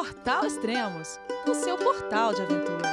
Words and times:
Portal 0.00 0.46
Extremos, 0.46 1.20
o 1.46 1.54
seu 1.54 1.76
portal 1.76 2.32
de 2.32 2.40
aventura. 2.40 2.88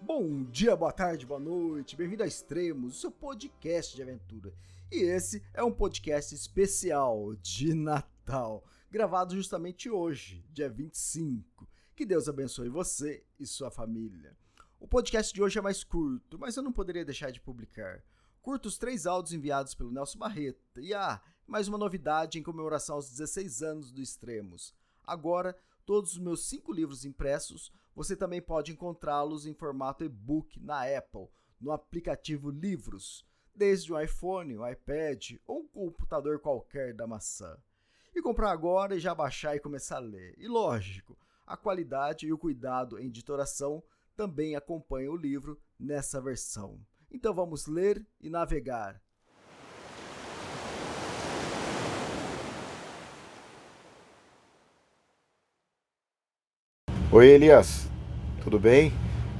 Bom 0.00 0.44
dia, 0.44 0.74
boa 0.74 0.92
tarde, 0.92 1.26
boa 1.26 1.38
noite, 1.38 1.94
bem-vindo 1.94 2.22
a 2.22 2.26
Extremos, 2.26 2.96
o 2.96 3.00
seu 3.00 3.10
podcast 3.10 3.94
de 3.94 4.00
aventura. 4.00 4.54
E 4.90 5.02
esse 5.02 5.42
é 5.52 5.62
um 5.62 5.70
podcast 5.70 6.34
especial 6.34 7.34
de 7.42 7.74
Natal, 7.74 8.64
gravado 8.90 9.34
justamente 9.34 9.90
hoje, 9.90 10.42
dia 10.50 10.70
25. 10.70 11.68
Que 11.94 12.06
Deus 12.06 12.30
abençoe 12.30 12.70
você 12.70 13.22
e 13.38 13.46
sua 13.46 13.70
família. 13.70 14.34
O 14.80 14.88
podcast 14.88 15.34
de 15.34 15.42
hoje 15.42 15.58
é 15.58 15.62
mais 15.62 15.84
curto, 15.84 16.38
mas 16.38 16.56
eu 16.56 16.62
não 16.62 16.72
poderia 16.72 17.04
deixar 17.04 17.30
de 17.30 17.42
publicar. 17.42 18.02
Curto 18.44 18.66
os 18.66 18.76
três 18.76 19.06
áudios 19.06 19.32
enviados 19.32 19.74
pelo 19.74 19.90
Nelson 19.90 20.18
Barreta. 20.18 20.60
E 20.78 20.92
ah, 20.92 21.18
mais 21.46 21.66
uma 21.66 21.78
novidade 21.78 22.38
em 22.38 22.42
comemoração 22.42 22.96
aos 22.96 23.08
16 23.08 23.62
anos 23.62 23.90
do 23.90 24.02
Extremos. 24.02 24.74
Agora, 25.02 25.56
todos 25.86 26.12
os 26.12 26.18
meus 26.18 26.46
cinco 26.46 26.70
livros 26.70 27.06
impressos, 27.06 27.72
você 27.96 28.14
também 28.14 28.42
pode 28.42 28.70
encontrá-los 28.70 29.46
em 29.46 29.54
formato 29.54 30.04
e-book 30.04 30.60
na 30.60 30.82
Apple, 30.82 31.26
no 31.58 31.72
aplicativo 31.72 32.50
Livros, 32.50 33.26
desde 33.54 33.90
o 33.90 33.98
iPhone, 33.98 34.58
o 34.58 34.68
iPad 34.68 35.38
ou 35.46 35.60
um 35.60 35.66
computador 35.66 36.38
qualquer 36.38 36.92
da 36.92 37.06
maçã. 37.06 37.56
E 38.14 38.20
comprar 38.20 38.50
agora 38.50 38.94
e 38.94 39.00
já 39.00 39.14
baixar 39.14 39.56
e 39.56 39.60
começar 39.60 39.96
a 39.96 40.00
ler. 40.00 40.34
E 40.36 40.46
lógico, 40.46 41.16
a 41.46 41.56
qualidade 41.56 42.26
e 42.26 42.32
o 42.32 42.36
cuidado 42.36 42.98
em 42.98 43.06
editoração 43.06 43.82
também 44.14 44.54
acompanham 44.54 45.14
o 45.14 45.16
livro 45.16 45.58
nessa 45.80 46.20
versão. 46.20 46.78
Então 47.14 47.32
vamos 47.32 47.68
ler 47.68 48.04
e 48.20 48.28
navegar. 48.28 49.00
Oi 57.12 57.26
Elias, 57.28 57.88
tudo 58.42 58.58
bem? 58.58 58.92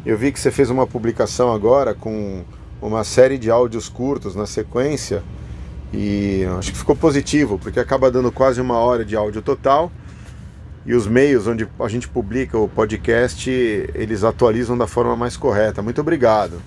Eu 0.07 0.17
vi 0.17 0.31
que 0.31 0.39
você 0.39 0.53
fez 0.53 0.71
uma 0.71 0.87
publicação 0.87 1.53
agora 1.53 1.93
com 1.97 2.45
uma 2.81 3.03
série 3.03 3.37
de 3.37 3.51
áudios 3.51 3.89
curtos 3.89 4.37
na 4.37 4.47
sequência 4.47 5.25
e 5.93 6.45
acho 6.57 6.71
que 6.71 6.79
ficou 6.79 6.95
positivo, 6.95 7.59
porque 7.59 7.81
acaba 7.81 8.09
dando 8.09 8.31
quase 8.31 8.61
uma 8.61 8.79
hora 8.79 9.05
de 9.05 9.17
áudio 9.17 9.43
total 9.43 9.91
e 10.87 10.95
os 10.95 11.09
meios 11.09 11.49
onde 11.49 11.69
a 11.81 11.89
gente 11.89 12.07
publica 12.07 12.57
o 12.57 12.69
podcast, 12.69 13.51
eles 13.51 14.23
atualizam 14.23 14.79
da 14.79 14.87
forma 14.87 15.17
mais 15.17 15.37
correta. 15.37 15.83
Muito 15.83 16.01
obrigado. 16.01 16.63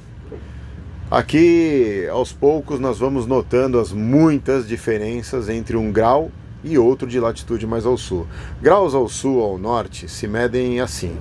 Aqui, 1.10 2.06
aos 2.12 2.34
poucos, 2.34 2.82
nós 2.82 3.00
vamos 3.00 3.26
notando 3.26 3.80
as 3.80 3.94
muitas 3.94 4.68
diferenças 4.68 5.48
entre 5.48 5.78
um 5.78 5.90
grau 5.90 6.30
e 6.62 6.78
outro 6.78 7.08
de 7.08 7.18
latitude 7.18 7.66
mais 7.66 7.86
ao 7.86 7.98
sul. 7.98 8.28
Graus 8.62 8.94
ao 8.94 9.08
sul 9.08 9.42
ao 9.42 9.58
norte 9.58 10.10
se 10.10 10.28
medem 10.28 10.82
assim. 10.82 11.16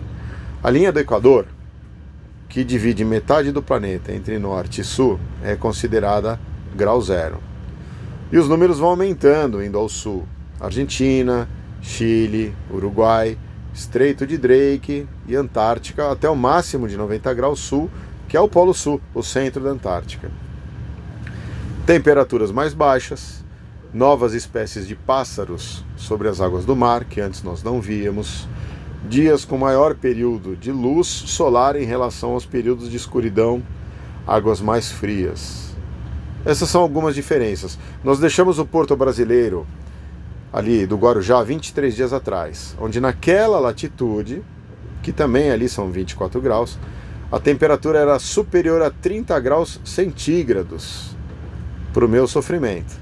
A 0.61 0.71
linha 0.71 0.91
do 0.91 0.99
Equador, 0.99 1.47
que 2.49 2.65
divide 2.65 3.05
metade 3.05 3.53
do 3.53 3.63
planeta 3.63 4.13
entre 4.13 4.41
norte 4.41 4.81
e 4.81 4.85
sul, 4.85 5.21
é 5.41 5.55
considerada 5.55 6.41
grau 6.75 7.01
zero. 7.01 7.39
E 8.33 8.39
os 8.39 8.49
números 8.49 8.81
vão 8.81 8.89
aumentando 8.89 9.63
indo 9.63 9.79
ao 9.79 9.89
sul. 9.89 10.27
Argentina, 10.59 11.49
Chile, 11.81 12.53
Uruguai, 12.73 13.39
Estreito 13.73 14.27
de 14.27 14.37
Drake 14.37 15.07
e 15.29 15.37
Antártica 15.37 16.11
até 16.11 16.29
o 16.29 16.35
máximo 16.35 16.89
de 16.89 16.97
90 16.97 17.33
graus 17.35 17.61
sul 17.61 17.89
que 18.29 18.37
é 18.37 18.41
o 18.41 18.49
Polo 18.49 18.75
Sul, 18.75 19.01
o 19.15 19.23
centro 19.23 19.63
da 19.63 19.71
Antártica. 19.71 20.31
Temperaturas 21.87 22.51
mais 22.51 22.75
baixas, 22.75 23.45
novas 23.93 24.35
espécies 24.35 24.87
de 24.87 24.97
pássaros 24.97 25.85
sobre 25.97 26.29
as 26.29 26.41
águas 26.41 26.65
do 26.65 26.75
mar, 26.75 27.05
que 27.05 27.21
antes 27.21 27.43
nós 27.43 27.63
não 27.63 27.81
víamos, 27.81 28.49
dias 29.09 29.45
com 29.45 29.57
maior 29.57 29.95
período 29.95 30.57
de 30.57 30.73
luz 30.73 31.07
solar 31.07 31.77
em 31.77 31.85
relação 31.85 32.33
aos 32.33 32.45
períodos 32.45 32.91
de 32.91 32.97
escuridão, 32.97 33.63
águas 34.27 34.61
mais 34.61 34.91
frias. 34.91 35.77
Essas 36.45 36.69
são 36.69 36.81
algumas 36.81 37.15
diferenças. 37.15 37.79
Nós 38.05 38.19
deixamos 38.19 38.59
o 38.59 38.67
porto 38.67 38.97
brasileiro 38.97 39.67
ali 40.53 40.87
do 40.87 40.97
Guarujá 40.97 41.43
23 41.43 41.95
dias 41.95 42.13
atrás, 42.13 42.77
onde 42.81 43.01
naquela 43.01 43.59
latitude, 43.59 44.43
que 45.03 45.13
também 45.13 45.51
ali 45.51 45.69
são 45.69 45.91
24 45.91 46.41
graus, 46.41 46.79
a 47.31 47.41
temperatura 47.41 47.99
era 47.99 48.19
superior 48.19 48.81
a 48.83 48.91
30 48.91 49.39
graus 49.41 49.81
centígrados 49.85 51.17
para 51.93 52.05
o 52.05 52.09
meu 52.09 52.29
sofrimento. 52.29 52.95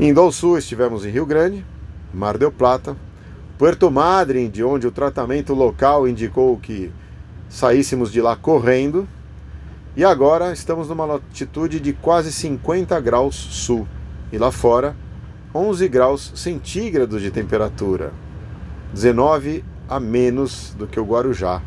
Indo 0.00 0.20
ao 0.20 0.32
sul, 0.32 0.58
estivemos 0.58 1.06
em 1.06 1.10
Rio 1.10 1.24
Grande, 1.24 1.64
Mar 2.12 2.36
del 2.36 2.50
Plata, 2.50 2.96
Puerto 3.56 3.90
Madryn, 3.90 4.50
de 4.50 4.64
onde 4.64 4.86
o 4.86 4.90
tratamento 4.90 5.54
local 5.54 6.08
indicou 6.08 6.58
que 6.58 6.92
saíssemos 7.48 8.10
de 8.10 8.20
lá 8.20 8.34
correndo, 8.34 9.08
e 9.94 10.04
agora 10.04 10.52
estamos 10.52 10.88
numa 10.88 11.06
latitude 11.06 11.78
de 11.78 11.92
quase 11.92 12.32
50 12.32 12.98
graus 13.00 13.36
sul, 13.36 13.86
e 14.32 14.36
lá 14.36 14.50
fora 14.50 14.96
11 15.54 15.88
graus 15.88 16.32
centígrados 16.34 17.22
de 17.22 17.30
temperatura, 17.30 18.12
19 18.92 19.64
a 19.88 20.00
menos 20.00 20.74
do 20.76 20.86
que 20.88 20.98
o 20.98 21.04
Guarujá 21.04 21.62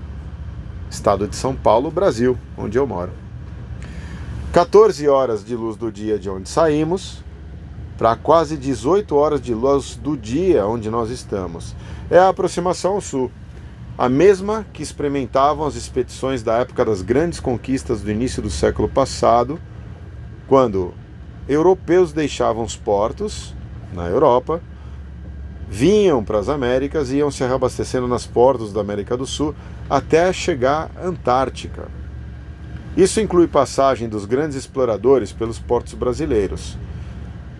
estado 0.89 1.27
de 1.27 1.35
São 1.35 1.55
Paulo, 1.55 1.91
Brasil, 1.91 2.37
onde 2.57 2.77
eu 2.77 2.87
moro. 2.87 3.11
14 4.51 5.07
horas 5.07 5.45
de 5.45 5.55
luz 5.55 5.77
do 5.77 5.91
dia 5.91 6.17
de 6.17 6.29
onde 6.29 6.49
saímos, 6.49 7.23
para 7.97 8.15
quase 8.15 8.57
18 8.57 9.15
horas 9.15 9.41
de 9.41 9.53
luz 9.53 9.95
do 9.95 10.17
dia 10.17 10.65
onde 10.65 10.89
nós 10.89 11.09
estamos. 11.09 11.75
É 12.09 12.17
a 12.17 12.29
aproximação 12.29 12.93
ao 12.93 13.01
sul, 13.01 13.31
a 13.97 14.09
mesma 14.09 14.65
que 14.73 14.81
experimentavam 14.81 15.67
as 15.67 15.75
expedições 15.75 16.41
da 16.41 16.57
época 16.57 16.83
das 16.85 17.01
grandes 17.01 17.39
conquistas 17.39 18.01
do 18.01 18.09
início 18.09 18.41
do 18.41 18.49
século 18.49 18.87
passado, 18.87 19.59
quando 20.47 20.93
europeus 21.47 22.11
deixavam 22.11 22.63
os 22.63 22.75
portos 22.75 23.53
na 23.93 24.07
Europa 24.07 24.61
vinham 25.69 26.23
para 26.23 26.39
as 26.39 26.49
Américas 26.49 27.11
e 27.11 27.17
iam 27.17 27.29
se 27.29 27.43
reabastecendo 27.45 28.07
nas 28.07 28.25
portos 28.25 28.73
da 28.73 28.81
América 28.81 29.15
do 29.15 29.27
Sul 29.27 29.53
até 29.89 30.31
chegar 30.31 30.91
à 30.95 31.07
Antártica. 31.07 31.87
Isso 32.95 33.19
inclui 33.19 33.47
passagem 33.47 34.07
dos 34.07 34.25
grandes 34.25 34.55
exploradores 34.55 35.31
pelos 35.31 35.57
portos 35.57 35.93
brasileiros. 35.93 36.77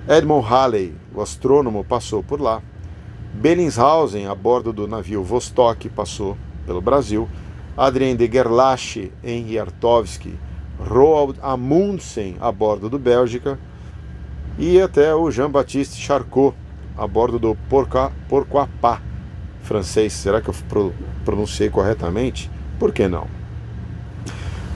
Edmond 0.08 0.48
Halley, 0.48 0.96
o 1.14 1.22
astrônomo, 1.22 1.84
passou 1.84 2.22
por 2.22 2.40
lá. 2.40 2.62
Bellingshausen, 3.34 4.28
a 4.28 4.36
bordo 4.36 4.72
do 4.72 4.88
navio 4.88 5.24
Vostok, 5.24 5.90
passou 5.90 6.38
pelo 6.66 6.82
Brasil. 6.82 7.28
Adrien 7.76 8.16
de 8.16 8.30
Gerlache, 8.30 9.12
Henri 9.24 9.58
Artovski, 9.58 10.38
Roald 10.80 11.40
Amundsen, 11.42 12.36
a 12.40 12.52
bordo 12.52 12.90
do 12.90 13.00
Bélgica. 13.00 13.58
E 14.58 14.80
até 14.82 15.16
o 15.16 15.32
Jean-Baptiste 15.32 16.02
Charcot, 16.02 16.56
a 16.98 17.08
bordo 17.08 17.40
do 17.40 17.56
Porcoapá 18.28 19.09
francês. 19.70 20.14
Será 20.14 20.42
que 20.42 20.50
eu 20.50 20.56
pronunciei 21.24 21.70
corretamente? 21.70 22.50
Por 22.80 22.92
que 22.92 23.08
não? 23.08 23.28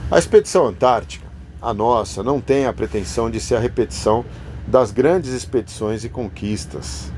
A 0.08 0.18
expedição 0.18 0.66
antártica, 0.66 1.26
a 1.60 1.74
nossa, 1.74 2.22
não 2.22 2.40
tem 2.40 2.66
a 2.66 2.72
pretensão 2.72 3.28
de 3.28 3.40
ser 3.40 3.56
a 3.56 3.60
repetição 3.60 4.24
das 4.66 4.92
grandes 4.92 5.32
expedições 5.32 6.04
e 6.04 6.08
conquistas. 6.08 7.10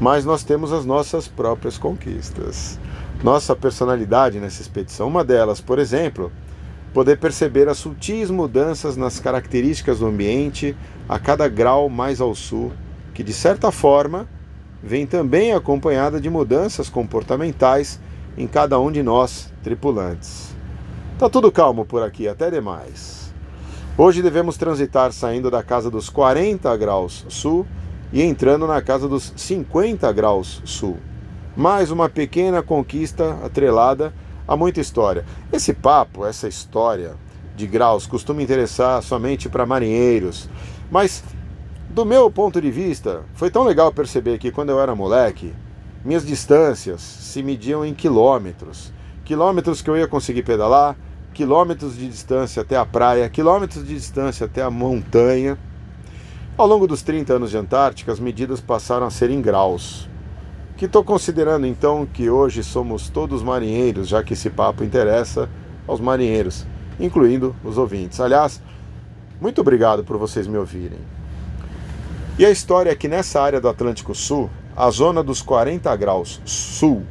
Mas 0.00 0.24
nós 0.24 0.42
temos 0.42 0.72
as 0.72 0.84
nossas 0.84 1.28
próprias 1.28 1.78
conquistas. 1.78 2.80
Nossa 3.22 3.54
personalidade 3.54 4.40
nessa 4.40 4.60
expedição, 4.60 5.06
uma 5.06 5.22
delas, 5.22 5.60
por 5.60 5.78
exemplo, 5.78 6.32
poder 6.92 7.18
perceber 7.18 7.68
as 7.68 7.78
sutis 7.78 8.30
mudanças 8.30 8.96
nas 8.96 9.20
características 9.20 10.00
do 10.00 10.06
ambiente 10.06 10.74
a 11.08 11.18
cada 11.18 11.46
grau 11.46 11.88
mais 11.88 12.20
ao 12.20 12.34
sul 12.34 12.72
que 13.14 13.22
de 13.22 13.32
certa 13.34 13.70
forma 13.70 14.26
vem 14.82 15.06
também 15.06 15.52
acompanhada 15.52 16.20
de 16.20 16.30
mudanças 16.30 16.88
comportamentais 16.88 18.00
em 18.36 18.46
cada 18.46 18.78
um 18.78 18.90
de 18.90 19.02
nós, 19.02 19.52
tripulantes. 19.62 20.54
Tá 21.18 21.28
tudo 21.28 21.52
calmo 21.52 21.84
por 21.84 22.02
aqui, 22.02 22.26
até 22.26 22.50
demais. 22.50 23.32
Hoje 23.98 24.22
devemos 24.22 24.56
transitar 24.56 25.12
saindo 25.12 25.50
da 25.50 25.62
casa 25.62 25.90
dos 25.90 26.08
40 26.08 26.74
graus 26.76 27.26
sul 27.28 27.66
e 28.12 28.22
entrando 28.22 28.66
na 28.66 28.80
casa 28.80 29.06
dos 29.06 29.32
50 29.36 30.10
graus 30.12 30.62
sul. 30.64 30.96
Mais 31.56 31.90
uma 31.90 32.08
pequena 32.08 32.62
conquista 32.62 33.38
atrelada 33.44 34.14
a 34.48 34.56
muita 34.56 34.80
história. 34.80 35.24
Esse 35.52 35.74
papo, 35.74 36.24
essa 36.24 36.48
história 36.48 37.14
de 37.54 37.66
graus 37.66 38.06
costuma 38.06 38.42
interessar 38.42 39.02
somente 39.02 39.48
para 39.48 39.66
marinheiros, 39.66 40.48
mas 40.90 41.22
do 41.90 42.06
meu 42.06 42.30
ponto 42.30 42.60
de 42.60 42.70
vista, 42.70 43.24
foi 43.34 43.50
tão 43.50 43.64
legal 43.64 43.92
perceber 43.92 44.38
que 44.38 44.52
quando 44.52 44.70
eu 44.70 44.80
era 44.80 44.94
moleque, 44.94 45.52
minhas 46.04 46.24
distâncias 46.24 47.00
se 47.00 47.42
mediam 47.42 47.84
em 47.84 47.92
quilômetros. 47.92 48.92
Quilômetros 49.24 49.82
que 49.82 49.90
eu 49.90 49.96
ia 49.96 50.06
conseguir 50.06 50.44
pedalar, 50.44 50.96
quilômetros 51.34 51.96
de 51.96 52.08
distância 52.08 52.62
até 52.62 52.76
a 52.76 52.86
praia, 52.86 53.28
quilômetros 53.28 53.84
de 53.84 53.92
distância 53.92 54.46
até 54.46 54.62
a 54.62 54.70
montanha. 54.70 55.58
Ao 56.56 56.64
longo 56.64 56.86
dos 56.86 57.02
30 57.02 57.34
anos 57.34 57.50
de 57.50 57.56
Antártica, 57.56 58.12
as 58.12 58.20
medidas 58.20 58.60
passaram 58.60 59.06
a 59.08 59.10
ser 59.10 59.28
em 59.28 59.42
graus. 59.42 60.08
Que 60.76 60.84
estou 60.84 61.02
considerando 61.02 61.66
então 61.66 62.06
que 62.06 62.30
hoje 62.30 62.62
somos 62.62 63.10
todos 63.10 63.42
marinheiros, 63.42 64.06
já 64.06 64.22
que 64.22 64.34
esse 64.34 64.48
papo 64.48 64.84
interessa 64.84 65.50
aos 65.88 65.98
marinheiros, 65.98 66.64
incluindo 67.00 67.54
os 67.64 67.76
ouvintes. 67.76 68.20
Aliás, 68.20 68.62
muito 69.40 69.60
obrigado 69.60 70.04
por 70.04 70.16
vocês 70.16 70.46
me 70.46 70.56
ouvirem. 70.56 71.19
E 72.40 72.46
a 72.46 72.50
história 72.50 72.90
é 72.90 72.94
que 72.94 73.06
nessa 73.06 73.38
área 73.38 73.60
do 73.60 73.68
Atlântico 73.68 74.14
Sul, 74.14 74.48
a 74.74 74.88
zona 74.90 75.22
dos 75.22 75.42
40 75.42 75.94
graus 75.94 76.40
sul 76.46 77.04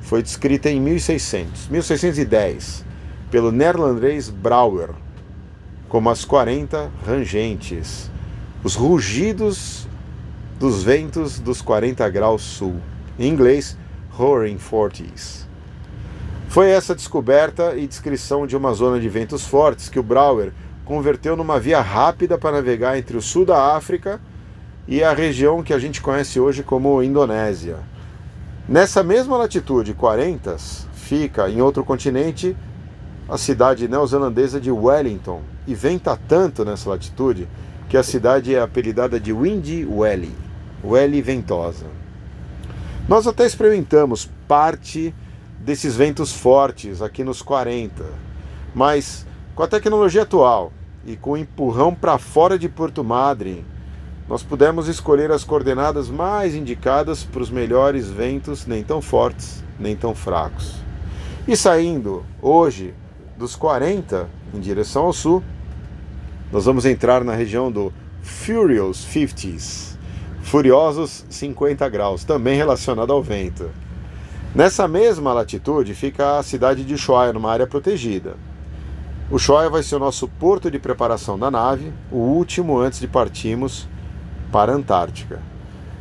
foi 0.00 0.22
descrita 0.22 0.70
em 0.70 0.80
1600, 0.80 1.68
1610, 1.68 2.86
pelo 3.30 3.52
neerlandês 3.52 4.30
Brouwer, 4.30 4.92
como 5.86 6.08
as 6.08 6.24
40 6.24 6.90
rangentes, 7.06 8.10
os 8.64 8.74
rugidos 8.74 9.86
dos 10.58 10.82
ventos 10.82 11.38
dos 11.38 11.60
40 11.60 12.08
graus 12.08 12.40
sul, 12.40 12.76
em 13.18 13.28
inglês, 13.28 13.76
Roaring 14.08 14.56
Forties. 14.56 15.46
Foi 16.48 16.70
essa 16.70 16.94
descoberta 16.94 17.76
e 17.76 17.86
descrição 17.86 18.46
de 18.46 18.56
uma 18.56 18.72
zona 18.72 18.98
de 18.98 19.10
ventos 19.10 19.44
fortes 19.44 19.90
que 19.90 20.00
o 20.00 20.02
Brouwer 20.02 20.54
converteu 20.86 21.36
numa 21.36 21.60
via 21.60 21.82
rápida 21.82 22.38
para 22.38 22.52
navegar 22.52 22.96
entre 22.96 23.18
o 23.18 23.20
sul 23.20 23.44
da 23.44 23.76
África 23.76 24.18
e 24.86 25.02
a 25.02 25.12
região 25.12 25.62
que 25.62 25.72
a 25.72 25.78
gente 25.78 26.00
conhece 26.00 26.40
hoje 26.40 26.62
como 26.62 27.02
Indonésia. 27.02 27.76
Nessa 28.68 29.02
mesma 29.02 29.36
latitude, 29.36 29.94
40, 29.94 30.56
fica 30.94 31.48
em 31.48 31.60
outro 31.60 31.84
continente 31.84 32.56
a 33.28 33.38
cidade 33.38 33.86
neozelandesa 33.86 34.60
de 34.60 34.70
Wellington 34.70 35.42
e 35.66 35.74
venta 35.74 36.18
tanto 36.28 36.64
nessa 36.64 36.90
latitude 36.90 37.48
que 37.88 37.96
a 37.96 38.02
cidade 38.02 38.54
é 38.54 38.60
apelidada 38.60 39.18
de 39.18 39.32
Windy 39.32 39.84
Welly, 39.84 40.34
Welly 40.84 41.22
ventosa. 41.22 41.86
Nós 43.08 43.26
até 43.26 43.44
experimentamos 43.44 44.30
parte 44.46 45.14
desses 45.58 45.96
ventos 45.96 46.32
fortes 46.32 47.02
aqui 47.02 47.24
nos 47.24 47.42
40, 47.42 48.04
mas 48.74 49.26
com 49.54 49.62
a 49.62 49.68
tecnologia 49.68 50.22
atual 50.22 50.72
e 51.04 51.16
com 51.16 51.32
o 51.32 51.36
empurrão 51.36 51.94
para 51.94 52.18
fora 52.18 52.58
de 52.58 52.68
Porto 52.68 53.02
Madre, 53.02 53.64
nós 54.30 54.44
pudemos 54.44 54.86
escolher 54.86 55.32
as 55.32 55.42
coordenadas 55.42 56.08
mais 56.08 56.54
indicadas 56.54 57.24
para 57.24 57.42
os 57.42 57.50
melhores 57.50 58.06
ventos, 58.06 58.64
nem 58.64 58.84
tão 58.84 59.02
fortes, 59.02 59.64
nem 59.76 59.96
tão 59.96 60.14
fracos. 60.14 60.76
E 61.48 61.56
saindo 61.56 62.24
hoje 62.40 62.94
dos 63.36 63.56
40 63.56 64.30
em 64.54 64.60
direção 64.60 65.06
ao 65.06 65.12
sul, 65.12 65.42
nós 66.52 66.64
vamos 66.64 66.86
entrar 66.86 67.24
na 67.24 67.34
região 67.34 67.72
do 67.72 67.92
Furious 68.22 69.04
50s, 69.12 69.96
Furiosos 70.42 71.24
50 71.28 71.88
graus, 71.88 72.22
também 72.22 72.56
relacionado 72.56 73.12
ao 73.12 73.20
vento. 73.20 73.68
Nessa 74.54 74.86
mesma 74.86 75.32
latitude 75.32 75.92
fica 75.92 76.38
a 76.38 76.42
cidade 76.44 76.84
de 76.84 76.94
Ushuaia, 76.94 77.32
numa 77.32 77.50
área 77.50 77.66
protegida. 77.66 78.36
Ushuaia 79.28 79.68
vai 79.68 79.82
ser 79.82 79.96
o 79.96 80.00
nosso 80.00 80.28
porto 80.28 80.70
de 80.70 80.78
preparação 80.78 81.36
da 81.36 81.50
nave, 81.50 81.92
o 82.12 82.18
último 82.18 82.78
antes 82.78 83.00
de 83.00 83.08
partirmos 83.08 83.88
para 84.50 84.72
a 84.72 84.74
Antártica. 84.74 85.40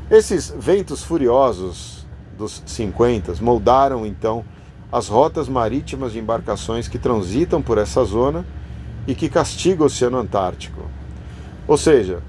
Esses 0.09 0.53
ventos 0.57 1.03
furiosos 1.03 2.05
dos 2.37 2.63
50 2.65 3.33
moldaram 3.41 4.05
então 4.05 4.43
as 4.91 5.07
rotas 5.07 5.47
marítimas 5.47 6.13
de 6.13 6.19
embarcações 6.19 6.87
que 6.87 6.97
transitam 6.97 7.61
por 7.61 7.77
essa 7.77 8.03
zona 8.03 8.45
e 9.05 9.13
que 9.13 9.29
castigam 9.29 9.83
o 9.83 9.85
Oceano 9.85 10.17
Antártico. 10.17 10.81
Ou 11.67 11.77
seja, 11.77 12.23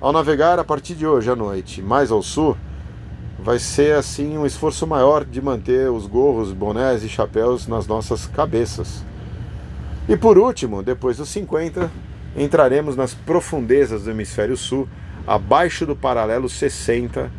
ao 0.00 0.12
navegar 0.12 0.58
a 0.58 0.64
partir 0.64 0.94
de 0.94 1.06
hoje 1.06 1.30
à 1.30 1.36
noite 1.36 1.80
mais 1.80 2.10
ao 2.10 2.22
sul, 2.22 2.56
vai 3.38 3.58
ser 3.58 3.96
assim 3.96 4.36
um 4.36 4.44
esforço 4.44 4.86
maior 4.86 5.24
de 5.24 5.40
manter 5.40 5.90
os 5.90 6.06
gorros, 6.06 6.52
bonés 6.52 7.02
e 7.02 7.08
chapéus 7.08 7.66
nas 7.66 7.86
nossas 7.86 8.26
cabeças. 8.26 9.04
E 10.08 10.16
por 10.16 10.36
último, 10.36 10.82
depois 10.82 11.16
dos 11.16 11.30
50, 11.30 11.90
entraremos 12.36 12.96
nas 12.96 13.14
profundezas 13.14 14.04
do 14.04 14.10
hemisfério 14.10 14.56
sul, 14.56 14.88
abaixo 15.26 15.86
do 15.86 15.96
paralelo 15.96 16.48
60, 16.48 17.30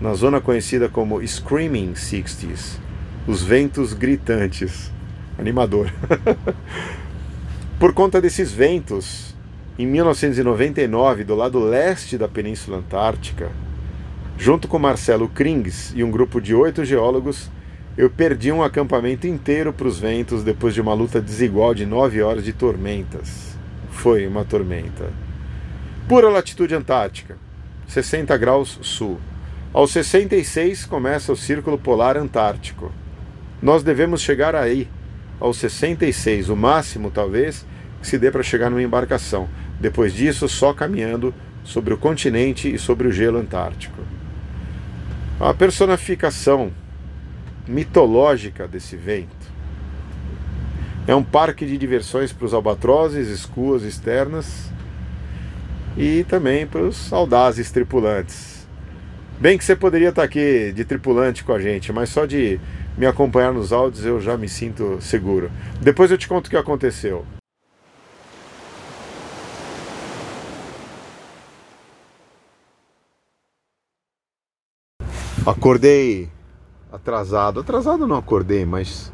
na 0.00 0.14
zona 0.14 0.40
conhecida 0.40 0.88
como 0.88 1.26
Screaming 1.26 1.94
Sixties, 1.94 2.78
os 3.26 3.42
ventos 3.42 3.92
gritantes. 3.92 4.90
Animador. 5.38 5.90
por 7.78 7.94
conta 7.94 8.20
desses 8.20 8.52
ventos, 8.52 9.34
em 9.78 9.86
1999, 9.86 11.24
do 11.24 11.34
lado 11.34 11.58
leste 11.58 12.18
da 12.18 12.28
Península 12.28 12.78
Antártica, 12.78 13.50
junto 14.36 14.68
com 14.68 14.78
Marcelo 14.78 15.28
Krings 15.28 15.92
e 15.96 16.04
um 16.04 16.10
grupo 16.10 16.40
de 16.40 16.54
oito 16.54 16.84
geólogos, 16.84 17.50
eu 17.96 18.10
perdi 18.10 18.52
um 18.52 18.62
acampamento 18.62 19.26
inteiro 19.26 19.72
para 19.72 19.88
os 19.88 19.98
ventos 19.98 20.44
depois 20.44 20.74
de 20.74 20.80
uma 20.80 20.92
luta 20.92 21.20
desigual 21.20 21.74
de 21.74 21.86
nove 21.86 22.22
horas 22.22 22.44
de 22.44 22.52
tormentas. 22.52 23.56
Foi 23.90 24.26
uma 24.26 24.44
tormenta. 24.44 25.10
Pura 26.10 26.28
latitude 26.28 26.74
antártica, 26.74 27.36
60 27.86 28.36
graus 28.36 28.80
sul. 28.82 29.20
Aos 29.72 29.92
66 29.92 30.84
começa 30.84 31.32
o 31.32 31.36
Círculo 31.36 31.78
Polar 31.78 32.16
Antártico. 32.16 32.92
Nós 33.62 33.84
devemos 33.84 34.20
chegar 34.20 34.56
aí, 34.56 34.88
aos 35.38 35.58
66, 35.58 36.48
o 36.48 36.56
máximo 36.56 37.12
talvez 37.12 37.64
que 38.00 38.08
se 38.08 38.18
dê 38.18 38.28
para 38.28 38.42
chegar 38.42 38.70
numa 38.70 38.82
embarcação. 38.82 39.48
Depois 39.78 40.12
disso, 40.12 40.48
só 40.48 40.74
caminhando 40.74 41.32
sobre 41.62 41.94
o 41.94 41.96
continente 41.96 42.74
e 42.74 42.76
sobre 42.76 43.06
o 43.06 43.12
gelo 43.12 43.38
antártico. 43.38 44.02
A 45.38 45.54
personificação 45.54 46.72
mitológica 47.68 48.66
desse 48.66 48.96
vento. 48.96 49.46
É 51.06 51.14
um 51.14 51.22
parque 51.22 51.64
de 51.64 51.78
diversões 51.78 52.32
para 52.32 52.46
os 52.46 52.52
albatrozes, 52.52 53.28
escuas 53.28 53.84
externas 53.84 54.72
e 55.96 56.24
também 56.24 56.66
para 56.66 56.82
os 56.82 57.12
audazes 57.12 57.70
tripulantes. 57.70 58.66
Bem 59.38 59.56
que 59.56 59.64
você 59.64 59.74
poderia 59.74 60.10
estar 60.10 60.22
aqui 60.22 60.72
de 60.74 60.84
tripulante 60.84 61.42
com 61.42 61.52
a 61.52 61.58
gente, 61.58 61.92
mas 61.92 62.10
só 62.10 62.26
de 62.26 62.60
me 62.96 63.06
acompanhar 63.06 63.52
nos 63.52 63.72
áudios 63.72 64.04
eu 64.04 64.20
já 64.20 64.36
me 64.36 64.48
sinto 64.48 64.98
seguro. 65.00 65.50
Depois 65.80 66.10
eu 66.10 66.18
te 66.18 66.28
conto 66.28 66.48
o 66.48 66.50
que 66.50 66.56
aconteceu. 66.56 67.24
Acordei 75.46 76.28
atrasado. 76.92 77.60
Atrasado 77.60 78.06
não 78.06 78.16
acordei, 78.16 78.66
mas 78.66 79.10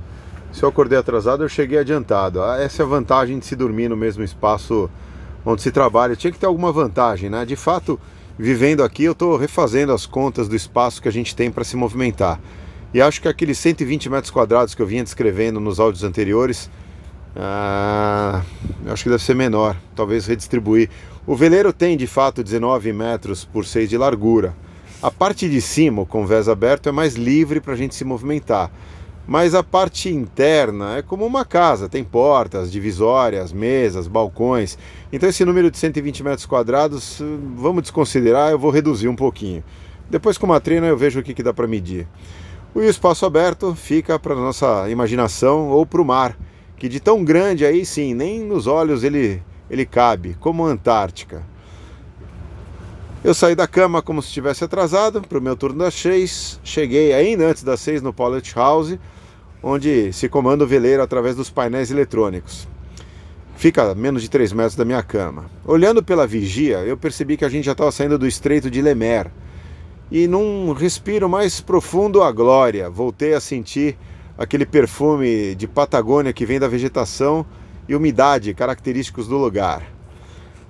se 0.50 0.62
eu 0.62 0.68
acordei 0.68 0.98
atrasado, 0.98 1.44
eu 1.44 1.48
cheguei 1.48 1.78
adiantado. 1.78 2.42
Ah, 2.42 2.58
essa 2.58 2.82
é 2.82 2.84
a 2.84 2.88
vantagem 2.88 3.38
de 3.38 3.46
se 3.46 3.54
dormir 3.54 3.88
no 3.88 3.96
mesmo 3.96 4.24
espaço 4.24 4.90
onde 5.46 5.62
se 5.62 5.70
trabalha. 5.70 6.16
Tinha 6.16 6.32
que 6.32 6.38
ter 6.38 6.46
alguma 6.46 6.72
vantagem, 6.72 7.30
né? 7.30 7.44
De 7.46 7.54
fato, 7.54 7.98
vivendo 8.36 8.82
aqui, 8.82 9.04
eu 9.04 9.12
estou 9.12 9.36
refazendo 9.36 9.92
as 9.92 10.04
contas 10.04 10.48
do 10.48 10.56
espaço 10.56 11.00
que 11.00 11.08
a 11.08 11.12
gente 11.12 11.34
tem 11.34 11.50
para 11.50 11.62
se 11.62 11.76
movimentar. 11.76 12.40
E 12.92 13.00
acho 13.00 13.22
que 13.22 13.28
aqueles 13.28 13.56
120 13.58 14.10
metros 14.10 14.30
quadrados 14.30 14.74
que 14.74 14.82
eu 14.82 14.86
vinha 14.86 15.04
descrevendo 15.04 15.60
nos 15.60 15.78
áudios 15.78 16.02
anteriores, 16.02 16.68
ah, 17.36 18.42
acho 18.86 19.04
que 19.04 19.10
deve 19.10 19.22
ser 19.22 19.34
menor, 19.34 19.76
talvez 19.94 20.26
redistribuir. 20.26 20.90
O 21.26 21.36
veleiro 21.36 21.72
tem 21.72 21.96
de 21.96 22.06
fato 22.06 22.42
19 22.42 22.92
metros 22.92 23.44
por 23.44 23.64
6 23.64 23.88
de 23.88 23.98
largura. 23.98 24.54
A 25.02 25.10
parte 25.10 25.48
de 25.48 25.60
cima, 25.60 26.02
o 26.02 26.06
convés 26.06 26.48
aberto, 26.48 26.88
é 26.88 26.92
mais 26.92 27.14
livre 27.14 27.60
para 27.60 27.74
a 27.74 27.76
gente 27.76 27.94
se 27.94 28.04
movimentar. 28.04 28.70
Mas 29.26 29.54
a 29.54 29.62
parte 29.62 30.08
interna 30.08 30.98
é 30.98 31.02
como 31.02 31.26
uma 31.26 31.44
casa, 31.44 31.88
tem 31.88 32.04
portas, 32.04 32.70
divisórias, 32.70 33.52
mesas, 33.52 34.06
balcões. 34.06 34.78
Então 35.12 35.28
esse 35.28 35.44
número 35.44 35.70
de 35.70 35.78
120 35.78 36.22
metros 36.22 36.46
quadrados, 36.46 37.20
vamos 37.56 37.82
desconsiderar, 37.82 38.52
eu 38.52 38.58
vou 38.58 38.70
reduzir 38.70 39.08
um 39.08 39.16
pouquinho. 39.16 39.64
Depois 40.08 40.38
com 40.38 40.46
uma 40.46 40.60
treina 40.60 40.86
eu 40.86 40.96
vejo 40.96 41.18
o 41.18 41.22
que, 41.22 41.34
que 41.34 41.42
dá 41.42 41.52
para 41.52 41.66
medir. 41.66 42.06
O 42.72 42.82
espaço 42.82 43.26
aberto 43.26 43.74
fica 43.74 44.18
para 44.18 44.34
nossa 44.34 44.88
imaginação 44.88 45.70
ou 45.70 45.84
para 45.84 46.00
o 46.00 46.04
mar, 46.04 46.38
que 46.76 46.88
de 46.88 47.00
tão 47.00 47.24
grande 47.24 47.64
aí 47.64 47.84
sim, 47.84 48.14
nem 48.14 48.40
nos 48.40 48.66
olhos 48.66 49.02
ele, 49.02 49.42
ele 49.68 49.84
cabe, 49.84 50.36
como 50.38 50.64
a 50.64 50.70
Antártica. 50.70 51.42
Eu 53.24 53.34
saí 53.34 53.56
da 53.56 53.66
cama 53.66 54.00
como 54.00 54.22
se 54.22 54.28
estivesse 54.28 54.62
atrasado 54.62 55.20
para 55.20 55.38
o 55.38 55.42
meu 55.42 55.56
turno 55.56 55.80
das 55.80 55.94
seis. 55.94 56.60
Cheguei 56.62 57.12
ainda 57.12 57.46
antes 57.46 57.64
das 57.64 57.80
seis 57.80 58.00
no 58.00 58.12
Pilot 58.12 58.54
House, 58.54 58.96
onde 59.68 60.12
se 60.12 60.28
comanda 60.28 60.62
o 60.62 60.66
veleiro 60.66 61.02
através 61.02 61.34
dos 61.34 61.50
painéis 61.50 61.90
eletrônicos. 61.90 62.68
Fica 63.56 63.90
a 63.90 63.94
menos 63.96 64.22
de 64.22 64.30
3 64.30 64.52
metros 64.52 64.76
da 64.76 64.84
minha 64.84 65.02
cama. 65.02 65.46
Olhando 65.64 66.04
pela 66.04 66.24
vigia, 66.24 66.78
eu 66.84 66.96
percebi 66.96 67.36
que 67.36 67.44
a 67.44 67.48
gente 67.48 67.64
já 67.64 67.72
estava 67.72 67.90
saindo 67.90 68.16
do 68.16 68.28
estreito 68.28 68.70
de 68.70 68.80
Lemaire. 68.80 69.30
E 70.08 70.28
num 70.28 70.72
respiro 70.72 71.28
mais 71.28 71.60
profundo 71.60 72.22
a 72.22 72.30
glória, 72.30 72.88
voltei 72.88 73.34
a 73.34 73.40
sentir 73.40 73.98
aquele 74.38 74.64
perfume 74.64 75.56
de 75.56 75.66
Patagônia 75.66 76.32
que 76.32 76.46
vem 76.46 76.60
da 76.60 76.68
vegetação 76.68 77.44
e 77.88 77.96
umidade 77.96 78.54
característicos 78.54 79.26
do 79.26 79.36
lugar. 79.36 79.82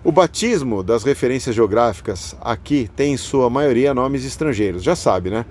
O 0.03 0.11
batismo 0.11 0.83
das 0.83 1.05
referências 1.05 1.55
geográficas 1.55 2.35
aqui 2.41 2.89
tem 2.97 3.13
em 3.13 3.19
sua 3.19 3.51
maioria 3.51 3.93
nomes 3.93 4.25
estrangeiros, 4.25 4.83
já 4.83 4.97
sabe, 4.97 5.29
né? 5.29 5.45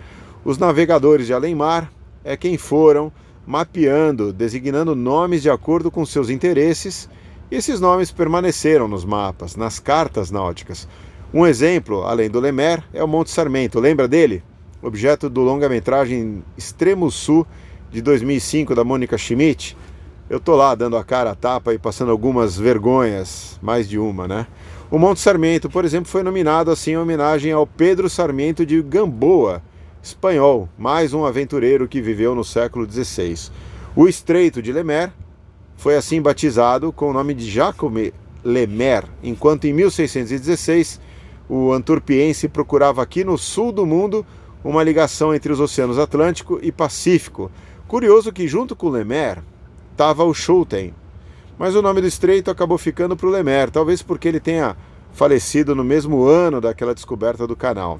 Os 0.43 0.57
navegadores 0.57 1.27
de 1.27 1.33
além-mar 1.33 1.91
é 2.23 2.35
quem 2.35 2.57
foram 2.57 3.11
mapeando, 3.45 4.33
designando 4.33 4.95
nomes 4.95 5.41
de 5.41 5.49
acordo 5.49 5.91
com 5.91 6.05
seus 6.05 6.29
interesses, 6.29 7.09
e 7.51 7.55
esses 7.55 7.79
nomes 7.79 8.11
permaneceram 8.11 8.87
nos 8.87 9.05
mapas, 9.05 9.55
nas 9.55 9.79
cartas 9.79 10.31
náuticas. 10.31 10.87
Um 11.33 11.45
exemplo, 11.45 12.03
além 12.03 12.29
do 12.29 12.39
Lemer, 12.39 12.83
é 12.93 13.03
o 13.03 13.07
Monte 13.07 13.29
Sarmento. 13.29 13.79
Lembra 13.79 14.07
dele? 14.07 14.41
Objeto 14.81 15.29
do 15.29 15.41
longa-metragem 15.41 16.43
Extremo 16.57 17.11
Sul 17.11 17.45
de 17.91 18.01
2005 18.01 18.73
da 18.73 18.83
Mônica 18.83 19.17
Schmidt. 19.17 19.77
Eu 20.29 20.39
tô 20.39 20.55
lá 20.55 20.73
dando 20.73 20.97
a 20.97 21.03
cara 21.03 21.31
a 21.31 21.35
tapa 21.35 21.73
e 21.73 21.77
passando 21.77 22.11
algumas 22.11 22.57
vergonhas, 22.57 23.59
mais 23.61 23.87
de 23.87 23.99
uma, 23.99 24.27
né? 24.27 24.47
O 24.89 24.97
Monte 24.97 25.19
Sarmento, 25.19 25.69
por 25.69 25.85
exemplo, 25.85 26.09
foi 26.09 26.23
nominado 26.23 26.71
assim 26.71 26.91
em 26.91 26.97
homenagem 26.97 27.51
ao 27.51 27.67
Pedro 27.67 28.09
Sarmiento 28.09 28.65
de 28.65 28.81
Gamboa, 28.81 29.61
espanhol, 30.05 30.69
mais 30.77 31.15
um 31.15 31.25
aventureiro 31.25 31.87
que 31.87 31.99
viveu 31.99 32.35
no 32.35 32.43
século 32.43 32.87
XVI. 32.89 33.49
O 33.95 34.07
Estreito 34.07 34.61
de 34.61 34.71
Lemer 34.71 35.11
foi 35.75 35.95
assim 35.95 36.21
batizado 36.21 36.91
com 36.91 37.09
o 37.09 37.13
nome 37.13 37.33
de 37.33 37.49
Jacome 37.49 38.13
Lemer, 38.43 39.05
enquanto 39.23 39.65
em 39.65 39.73
1616 39.73 41.01
o 41.49 41.71
anturpiense 41.71 42.47
procurava 42.47 43.01
aqui 43.01 43.23
no 43.23 43.35
sul 43.35 43.71
do 43.71 43.83
mundo 43.83 44.23
uma 44.63 44.83
ligação 44.83 45.33
entre 45.33 45.51
os 45.51 45.59
oceanos 45.59 45.97
Atlântico 45.97 46.59
e 46.61 46.71
Pacífico. 46.71 47.51
Curioso 47.87 48.31
que 48.31 48.47
junto 48.47 48.75
com 48.75 48.89
Lemer 48.89 49.41
estava 49.91 50.23
o 50.23 50.35
Schulten, 50.35 50.93
mas 51.57 51.75
o 51.75 51.81
nome 51.81 52.01
do 52.01 52.07
estreito 52.07 52.51
acabou 52.51 52.77
ficando 52.77 53.17
para 53.17 53.27
o 53.27 53.31
Lemer, 53.31 53.71
talvez 53.71 54.03
porque 54.03 54.27
ele 54.27 54.39
tenha 54.39 54.77
falecido 55.13 55.73
no 55.73 55.83
mesmo 55.83 56.25
ano 56.25 56.61
daquela 56.61 56.93
descoberta 56.93 57.47
do 57.47 57.55
canal. 57.55 57.99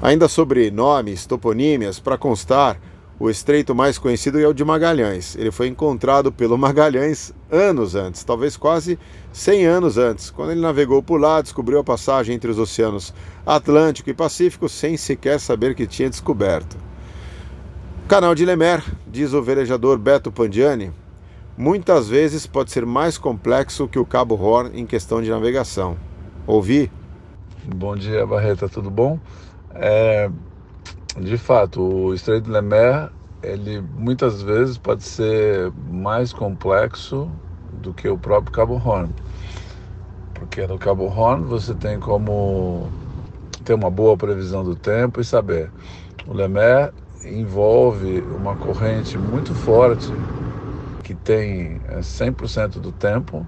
Ainda 0.00 0.28
sobre 0.28 0.70
nomes, 0.70 1.26
toponímias, 1.26 1.98
para 1.98 2.16
constar, 2.16 2.80
o 3.18 3.28
estreito 3.28 3.74
mais 3.74 3.98
conhecido 3.98 4.38
é 4.38 4.46
o 4.46 4.52
de 4.52 4.64
Magalhães. 4.64 5.34
Ele 5.36 5.50
foi 5.50 5.66
encontrado 5.66 6.30
pelo 6.30 6.56
Magalhães 6.56 7.34
anos 7.50 7.96
antes, 7.96 8.22
talvez 8.22 8.56
quase 8.56 8.96
100 9.32 9.66
anos 9.66 9.98
antes, 9.98 10.30
quando 10.30 10.52
ele 10.52 10.60
navegou 10.60 11.02
por 11.02 11.20
lá, 11.20 11.42
descobriu 11.42 11.80
a 11.80 11.84
passagem 11.84 12.36
entre 12.36 12.48
os 12.48 12.60
oceanos 12.60 13.12
Atlântico 13.44 14.08
e 14.08 14.14
Pacífico 14.14 14.68
sem 14.68 14.96
sequer 14.96 15.40
saber 15.40 15.74
que 15.74 15.84
tinha 15.84 16.08
descoberto. 16.08 16.76
Canal 18.06 18.36
de 18.36 18.44
Lemer, 18.44 18.84
diz 19.04 19.32
o 19.32 19.42
velejador 19.42 19.98
Beto 19.98 20.30
Pandiani, 20.30 20.92
muitas 21.56 22.08
vezes 22.08 22.46
pode 22.46 22.70
ser 22.70 22.86
mais 22.86 23.18
complexo 23.18 23.88
que 23.88 23.98
o 23.98 24.06
Cabo 24.06 24.36
Horn 24.36 24.70
em 24.78 24.86
questão 24.86 25.20
de 25.20 25.28
navegação. 25.28 25.96
Ouvi? 26.46 26.88
Bom 27.66 27.96
dia, 27.96 28.24
Barreta, 28.24 28.68
tudo 28.68 28.88
bom? 28.88 29.18
É, 29.74 30.30
de 31.20 31.36
fato, 31.36 31.82
o 31.82 32.14
Estreito 32.14 32.44
de 32.44 32.50
Lemaire, 32.50 33.10
ele 33.42 33.80
muitas 33.80 34.42
vezes 34.42 34.78
pode 34.78 35.02
ser 35.02 35.72
mais 35.90 36.32
complexo 36.32 37.30
do 37.82 37.92
que 37.92 38.08
o 38.08 38.18
próprio 38.18 38.52
Cabo 38.52 38.74
Horn. 38.74 39.08
Porque 40.34 40.66
no 40.66 40.78
Cabo 40.78 41.06
Horn 41.06 41.44
você 41.44 41.74
tem 41.74 41.98
como 41.98 42.88
ter 43.64 43.74
uma 43.74 43.90
boa 43.90 44.16
previsão 44.16 44.64
do 44.64 44.74
tempo 44.74 45.20
e 45.20 45.24
saber. 45.24 45.70
O 46.26 46.32
Lemaire 46.32 46.92
envolve 47.24 48.20
uma 48.20 48.54
corrente 48.56 49.18
muito 49.18 49.54
forte 49.54 50.12
que 51.02 51.14
tem 51.14 51.80
100% 52.00 52.76
é, 52.76 52.80
do 52.80 52.92
tempo 52.92 53.46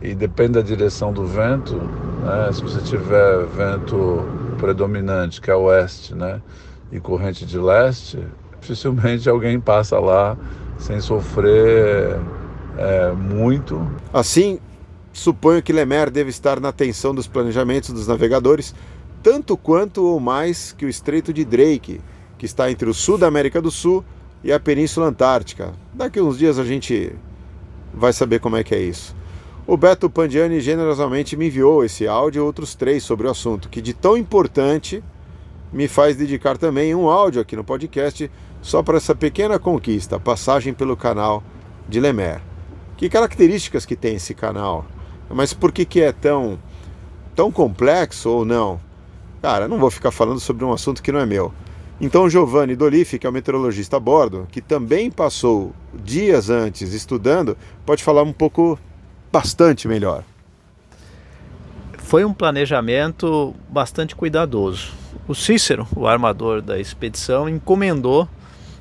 e 0.00 0.14
depende 0.14 0.52
da 0.52 0.62
direção 0.62 1.12
do 1.12 1.26
vento, 1.26 1.74
né? 1.76 2.50
se 2.52 2.62
você 2.62 2.80
tiver 2.80 3.44
vento 3.46 4.24
predominante, 4.58 5.40
que 5.40 5.50
é 5.50 5.54
oeste, 5.54 6.14
né? 6.14 6.42
e 6.90 6.98
corrente 6.98 7.44
de 7.44 7.58
leste, 7.58 8.18
dificilmente 8.60 9.28
alguém 9.28 9.60
passa 9.60 9.98
lá 9.98 10.36
sem 10.78 11.00
sofrer 11.00 12.18
é, 12.76 13.12
muito. 13.12 13.80
Assim, 14.12 14.58
suponho 15.12 15.62
que 15.62 15.72
Lemer 15.72 16.10
deve 16.10 16.30
estar 16.30 16.60
na 16.60 16.68
atenção 16.68 17.14
dos 17.14 17.26
planejamentos 17.26 17.90
dos 17.90 18.06
navegadores, 18.06 18.74
tanto 19.22 19.56
quanto 19.56 20.04
ou 20.04 20.20
mais 20.20 20.72
que 20.72 20.86
o 20.86 20.88
Estreito 20.88 21.32
de 21.32 21.44
Drake, 21.44 22.00
que 22.38 22.46
está 22.46 22.70
entre 22.70 22.88
o 22.88 22.94
sul 22.94 23.18
da 23.18 23.26
América 23.26 23.60
do 23.60 23.70
Sul 23.70 24.04
e 24.42 24.52
a 24.52 24.60
Península 24.60 25.08
Antártica. 25.08 25.72
Daqui 25.92 26.20
uns 26.20 26.38
dias 26.38 26.58
a 26.58 26.64
gente 26.64 27.12
vai 27.92 28.12
saber 28.12 28.38
como 28.38 28.56
é 28.56 28.62
que 28.62 28.74
é 28.74 28.80
isso. 28.80 29.14
O 29.70 29.76
Beto 29.76 30.08
Pandiani 30.08 30.62
generosamente 30.62 31.36
me 31.36 31.48
enviou 31.48 31.84
esse 31.84 32.08
áudio 32.08 32.40
e 32.40 32.42
outros 32.42 32.74
três 32.74 33.04
sobre 33.04 33.26
o 33.26 33.30
assunto, 33.30 33.68
que 33.68 33.82
de 33.82 33.92
tão 33.92 34.16
importante 34.16 35.04
me 35.70 35.86
faz 35.86 36.16
dedicar 36.16 36.56
também 36.56 36.94
um 36.94 37.06
áudio 37.06 37.42
aqui 37.42 37.54
no 37.54 37.62
podcast 37.62 38.30
só 38.62 38.82
para 38.82 38.96
essa 38.96 39.14
pequena 39.14 39.58
conquista, 39.58 40.18
passagem 40.18 40.72
pelo 40.72 40.96
canal 40.96 41.42
de 41.86 42.00
Lemer. 42.00 42.40
Que 42.96 43.10
características 43.10 43.84
que 43.84 43.94
tem 43.94 44.16
esse 44.16 44.32
canal? 44.32 44.86
Mas 45.28 45.52
por 45.52 45.70
que, 45.70 45.84
que 45.84 46.00
é 46.00 46.12
tão, 46.12 46.58
tão 47.36 47.52
complexo 47.52 48.30
ou 48.30 48.46
não? 48.46 48.80
Cara, 49.42 49.68
não 49.68 49.78
vou 49.78 49.90
ficar 49.90 50.10
falando 50.10 50.40
sobre 50.40 50.64
um 50.64 50.72
assunto 50.72 51.02
que 51.02 51.12
não 51.12 51.20
é 51.20 51.26
meu. 51.26 51.52
Então, 52.00 52.30
Giovanni 52.30 52.74
Dolife, 52.74 53.18
que 53.18 53.26
é 53.26 53.30
o 53.30 53.32
meteorologista 53.34 53.98
a 53.98 54.00
bordo, 54.00 54.48
que 54.50 54.62
também 54.62 55.10
passou 55.10 55.74
dias 55.92 56.48
antes 56.48 56.94
estudando, 56.94 57.54
pode 57.84 58.02
falar 58.02 58.22
um 58.22 58.32
pouco 58.32 58.78
bastante 59.32 59.86
melhor. 59.86 60.24
Foi 61.98 62.24
um 62.24 62.32
planejamento 62.32 63.54
bastante 63.68 64.16
cuidadoso. 64.16 64.92
O 65.26 65.34
Cícero, 65.34 65.86
o 65.94 66.06
armador 66.06 66.62
da 66.62 66.78
expedição, 66.78 67.48
encomendou 67.48 68.26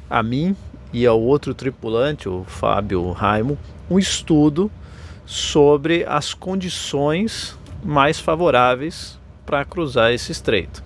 a 0.09 0.23
mim 0.23 0.55
e 0.93 1.05
ao 1.05 1.19
outro 1.19 1.53
tripulante, 1.53 2.29
o 2.29 2.45
Fábio 2.45 3.11
Raimo, 3.11 3.57
um 3.89 3.99
estudo 3.99 4.71
sobre 5.25 6.05
as 6.05 6.33
condições 6.33 7.57
mais 7.83 8.17
favoráveis 8.19 9.19
para 9.45 9.65
cruzar 9.65 10.13
esse 10.13 10.31
estreito. 10.31 10.81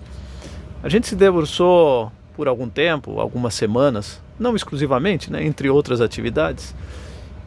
A 0.82 0.88
gente 0.88 1.06
se 1.06 1.14
debruçou 1.14 2.10
por 2.34 2.48
algum 2.48 2.68
tempo, 2.68 3.20
algumas 3.20 3.54
semanas, 3.54 4.20
não 4.38 4.56
exclusivamente, 4.56 5.30
né, 5.30 5.44
entre 5.44 5.70
outras 5.70 6.00
atividades, 6.00 6.74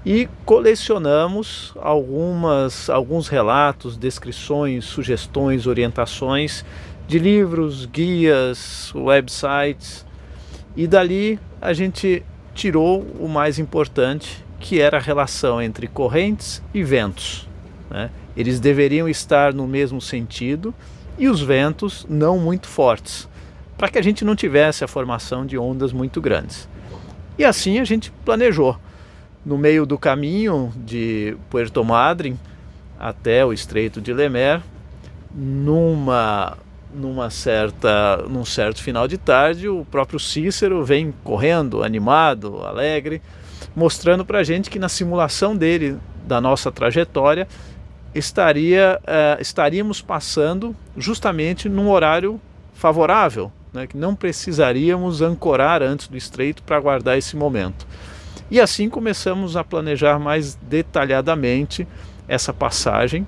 e 0.06 0.30
colecionamos 0.46 1.74
algumas, 1.82 2.90
alguns 2.90 3.28
relatos, 3.28 3.98
descrições, 3.98 4.86
sugestões, 4.86 5.66
orientações 5.66 6.64
de 7.08 7.18
livros, 7.18 7.86
guias, 7.88 8.94
websites 8.94 10.06
e 10.76 10.86
dali 10.86 11.40
a 11.60 11.74
gente 11.74 12.24
tirou 12.54 13.02
o 13.20 13.28
mais 13.28 13.58
importante, 13.58 14.46
que 14.60 14.80
era 14.80 14.98
a 14.98 15.02
relação 15.02 15.62
entre 15.62 15.88
correntes 15.88 16.62
e 16.74 16.84
ventos. 16.84 17.48
Né? 17.90 18.12
Eles 18.38 18.60
deveriam 18.60 19.10
estar 19.10 19.54
no 19.54 19.68
mesmo 19.68 20.00
sentido 20.00 20.74
e 21.18 21.28
os 21.28 21.42
ventos 21.42 22.06
não 22.08 22.38
muito 22.38 22.68
fortes, 22.68 23.28
para 23.78 23.90
que 23.90 23.98
a 23.98 24.02
gente 24.02 24.24
não 24.24 24.36
tivesse 24.36 24.84
a 24.84 24.88
formação 24.88 25.46
de 25.46 25.58
ondas 25.58 25.92
muito 25.92 26.22
grandes. 26.22 26.70
E 27.38 27.44
assim 27.44 27.80
a 27.80 27.84
gente 27.84 28.12
planejou 28.24 28.78
no 29.46 29.58
meio 29.58 29.86
do 29.86 29.98
caminho 29.98 30.74
de 30.76 31.38
Puerto 31.50 31.84
Madryn 31.84 32.36
até 33.00 33.46
o 33.46 33.54
Estreito 33.54 34.02
de 34.02 34.12
Lemer, 34.14 34.62
numa 35.34 36.58
numa 36.94 37.30
certa 37.30 38.24
num 38.30 38.46
certo 38.46 38.82
final 38.82 39.06
de 39.06 39.18
tarde, 39.18 39.68
o 39.68 39.86
próprio 39.86 40.18
Cícero 40.18 40.84
vem 40.86 41.14
correndo, 41.26 41.84
animado, 41.84 42.64
alegre, 42.64 43.22
mostrando 43.76 44.26
para 44.26 44.40
a 44.40 44.44
gente 44.44 44.70
que 44.70 44.80
na 44.80 44.88
simulação 44.88 45.56
dele 45.56 45.98
da 46.26 46.40
nossa 46.40 46.72
trajetória 46.72 47.48
estaria 48.14 49.00
uh, 49.04 49.42
estaríamos 49.42 50.02
passando 50.02 50.74
justamente 50.96 51.68
num 51.68 51.90
horário 51.90 52.40
favorável, 52.74 53.52
né, 53.74 53.86
que 53.86 53.98
não 53.98 54.16
precisaríamos 54.16 55.22
ancorar 55.22 55.84
antes 55.84 56.08
do 56.08 56.16
estreito 56.16 56.64
para 56.64 56.78
aguardar 56.78 57.18
esse 57.18 57.36
momento. 57.36 57.86
E 58.50 58.62
assim 58.62 58.90
começamos 58.90 59.56
a 59.58 59.64
planejar 59.64 60.20
mais 60.20 60.56
detalhadamente 60.56 61.88
essa 62.28 62.54
passagem 62.54 63.26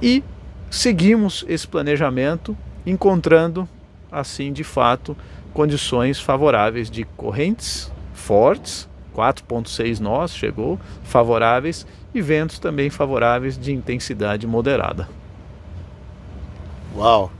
e 0.00 0.22
seguimos 0.70 1.44
esse 1.48 1.66
planejamento, 1.66 2.56
encontrando 2.84 3.68
assim 4.10 4.52
de 4.52 4.64
fato 4.64 5.16
condições 5.54 6.18
favoráveis 6.18 6.90
de 6.90 7.04
correntes 7.16 7.92
fortes, 8.12 8.88
4.6 9.14 10.00
nós 10.00 10.34
chegou, 10.34 10.78
favoráveis 11.04 11.86
e 12.14 12.20
ventos 12.20 12.58
também 12.58 12.90
favoráveis 12.90 13.58
de 13.58 13.72
intensidade 13.72 14.46
moderada. 14.46 15.08
Uau! 16.96 17.30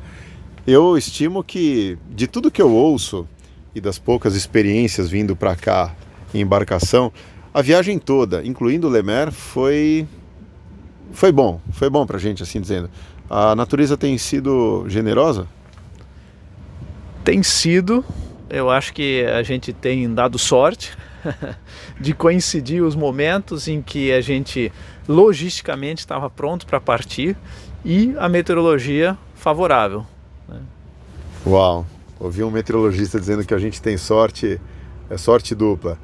Eu 0.66 0.96
estimo 0.96 1.42
que 1.42 1.98
de 2.10 2.26
tudo 2.26 2.50
que 2.50 2.62
eu 2.62 2.70
ouço 2.70 3.26
e 3.74 3.80
das 3.80 3.98
poucas 3.98 4.34
experiências 4.34 5.08
vindo 5.08 5.34
para 5.34 5.56
cá 5.56 5.92
embarcação, 6.40 7.12
a 7.52 7.60
viagem 7.60 7.98
toda, 7.98 8.44
incluindo 8.46 8.88
Lemer, 8.88 9.30
foi 9.30 10.06
foi 11.12 11.30
bom, 11.30 11.60
foi 11.72 11.90
bom 11.90 12.06
pra 12.06 12.18
gente, 12.18 12.42
assim 12.42 12.60
dizendo. 12.60 12.88
A 13.28 13.54
natureza 13.54 13.96
tem 13.96 14.16
sido 14.16 14.84
generosa? 14.88 15.46
Tem 17.22 17.42
sido, 17.42 18.04
eu 18.48 18.70
acho 18.70 18.92
que 18.92 19.24
a 19.26 19.42
gente 19.42 19.72
tem 19.72 20.12
dado 20.12 20.38
sorte 20.38 20.96
de 22.00 22.14
coincidir 22.14 22.82
os 22.82 22.96
momentos 22.96 23.68
em 23.68 23.80
que 23.82 24.12
a 24.12 24.20
gente 24.20 24.72
logisticamente 25.06 26.00
estava 26.00 26.28
pronto 26.30 26.66
para 26.66 26.80
partir 26.80 27.36
e 27.84 28.14
a 28.18 28.28
meteorologia 28.28 29.16
favorável. 29.34 30.06
Né? 30.48 30.60
Uau! 31.46 31.86
Ouvi 32.18 32.44
um 32.44 32.50
meteorologista 32.50 33.18
dizendo 33.18 33.44
que 33.44 33.52
a 33.52 33.58
gente 33.58 33.82
tem 33.82 33.96
sorte, 33.96 34.60
é 35.10 35.16
sorte 35.16 35.54
dupla. 35.54 35.98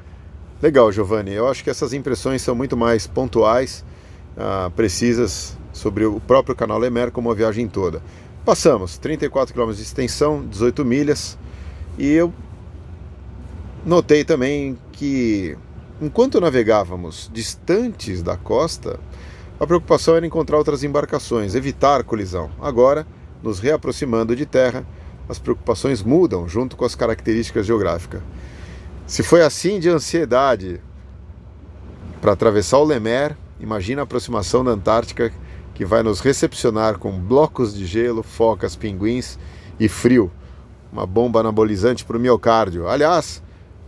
Legal, 0.61 0.91
Giovanni. 0.91 1.31
Eu 1.31 1.47
acho 1.47 1.63
que 1.63 1.69
essas 1.69 1.93
impressões 1.93 2.41
são 2.41 2.53
muito 2.53 2.75
mais 2.75 3.07
pontuais, 3.07 3.85
uh, 4.35 4.69
precisas 4.71 5.57
sobre 5.71 6.03
o 6.03 6.19
próprio 6.19 6.53
canal 6.53 6.77
Lemer 6.77 7.11
como 7.11 7.31
a 7.31 7.33
viagem 7.33 7.65
toda. 7.65 8.01
Passamos 8.43 8.97
34 8.97 9.53
km 9.53 9.71
de 9.71 9.81
extensão, 9.81 10.45
18 10.45 10.83
milhas, 10.83 11.37
e 11.97 12.11
eu 12.11 12.33
notei 13.85 14.25
também 14.25 14.77
que 14.91 15.57
enquanto 16.01 16.41
navegávamos 16.41 17.31
distantes 17.33 18.21
da 18.21 18.35
costa, 18.35 18.99
a 19.57 19.65
preocupação 19.65 20.17
era 20.17 20.25
encontrar 20.25 20.57
outras 20.57 20.83
embarcações, 20.83 21.55
evitar 21.55 22.03
colisão. 22.03 22.51
Agora, 22.61 23.07
nos 23.41 23.59
reaproximando 23.59 24.35
de 24.35 24.45
terra, 24.45 24.85
as 25.29 25.39
preocupações 25.39 26.03
mudam 26.03 26.49
junto 26.49 26.75
com 26.75 26.83
as 26.83 26.95
características 26.95 27.65
geográficas. 27.65 28.21
Se 29.09 29.23
foi 29.23 29.41
assim 29.41 29.79
de 29.79 29.89
ansiedade 29.89 30.79
para 32.21 32.33
atravessar 32.33 32.77
o 32.77 32.83
Lemer, 32.83 33.35
imagina 33.59 34.01
a 34.01 34.03
aproximação 34.03 34.63
da 34.63 34.69
Antártica 34.69 35.33
que 35.73 35.83
vai 35.83 36.03
nos 36.03 36.19
recepcionar 36.19 36.99
com 36.99 37.19
blocos 37.19 37.73
de 37.73 37.87
gelo, 37.87 38.21
focas, 38.21 38.75
pinguins 38.75 39.39
e 39.79 39.89
frio. 39.89 40.31
Uma 40.93 41.07
bomba 41.07 41.39
anabolizante 41.39 42.05
para 42.05 42.17
o 42.17 42.19
miocárdio. 42.19 42.87
Aliás, 42.87 43.41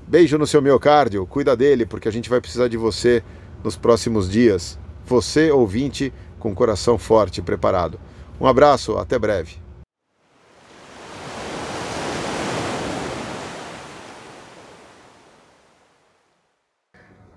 beijo 0.07 0.39
no 0.39 0.47
seu 0.47 0.59
miocárdio, 0.59 1.23
cuida 1.27 1.55
dele 1.55 1.85
porque 1.85 2.07
a 2.07 2.11
gente 2.11 2.27
vai 2.27 2.41
precisar 2.41 2.67
de 2.67 2.75
você 2.75 3.23
nos 3.63 3.77
próximos 3.77 4.27
dias. 4.27 4.79
Você, 5.05 5.51
ouvinte, 5.51 6.11
com 6.39 6.55
coração 6.55 6.97
forte 6.97 7.41
e 7.41 7.43
preparado. 7.43 7.99
Um 8.39 8.47
abraço, 8.47 8.97
até 8.97 9.19
breve. 9.19 9.57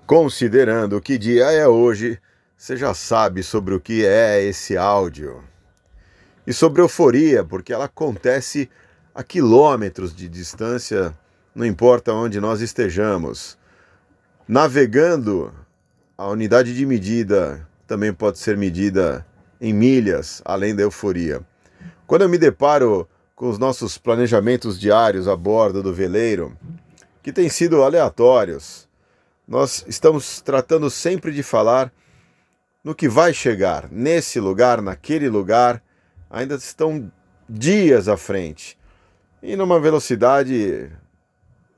Considerando 0.06 1.00
que 1.00 1.16
dia 1.16 1.50
é 1.50 1.66
hoje, 1.66 2.18
você 2.58 2.76
já 2.76 2.92
sabe 2.92 3.42
sobre 3.42 3.72
o 3.72 3.80
que 3.80 4.04
é 4.04 4.42
esse 4.42 4.76
áudio. 4.76 5.42
E 6.46 6.52
sobre 6.52 6.82
euforia, 6.82 7.42
porque 7.42 7.72
ela 7.72 7.86
acontece 7.86 8.68
a 9.14 9.22
quilômetros 9.22 10.14
de 10.14 10.28
distância, 10.28 11.16
não 11.54 11.64
importa 11.64 12.12
onde 12.12 12.38
nós 12.38 12.60
estejamos. 12.60 13.56
Navegando 14.46 15.54
a 16.18 16.28
unidade 16.28 16.74
de 16.74 16.84
medida 16.84 17.66
também 17.86 18.12
pode 18.12 18.38
ser 18.38 18.58
medida 18.58 19.26
em 19.58 19.72
milhas, 19.72 20.42
além 20.44 20.76
da 20.76 20.82
euforia. 20.82 21.40
Quando 22.06 22.22
eu 22.22 22.28
me 22.28 22.36
deparo 22.36 23.08
com 23.34 23.48
os 23.48 23.58
nossos 23.58 23.96
planejamentos 23.96 24.78
diários 24.78 25.26
a 25.26 25.34
bordo 25.34 25.82
do 25.82 25.94
veleiro, 25.94 26.54
que 27.22 27.32
têm 27.32 27.48
sido 27.48 27.82
aleatórios, 27.82 28.86
nós 29.46 29.84
estamos 29.86 30.40
tratando 30.40 30.88
sempre 30.90 31.32
de 31.32 31.42
falar 31.42 31.92
no 32.82 32.94
que 32.94 33.08
vai 33.08 33.32
chegar, 33.32 33.88
nesse 33.90 34.40
lugar, 34.40 34.82
naquele 34.82 35.28
lugar, 35.28 35.82
ainda 36.30 36.54
estão 36.54 37.10
dias 37.48 38.08
à 38.08 38.16
frente 38.16 38.78
e 39.42 39.56
numa 39.56 39.80
velocidade 39.80 40.90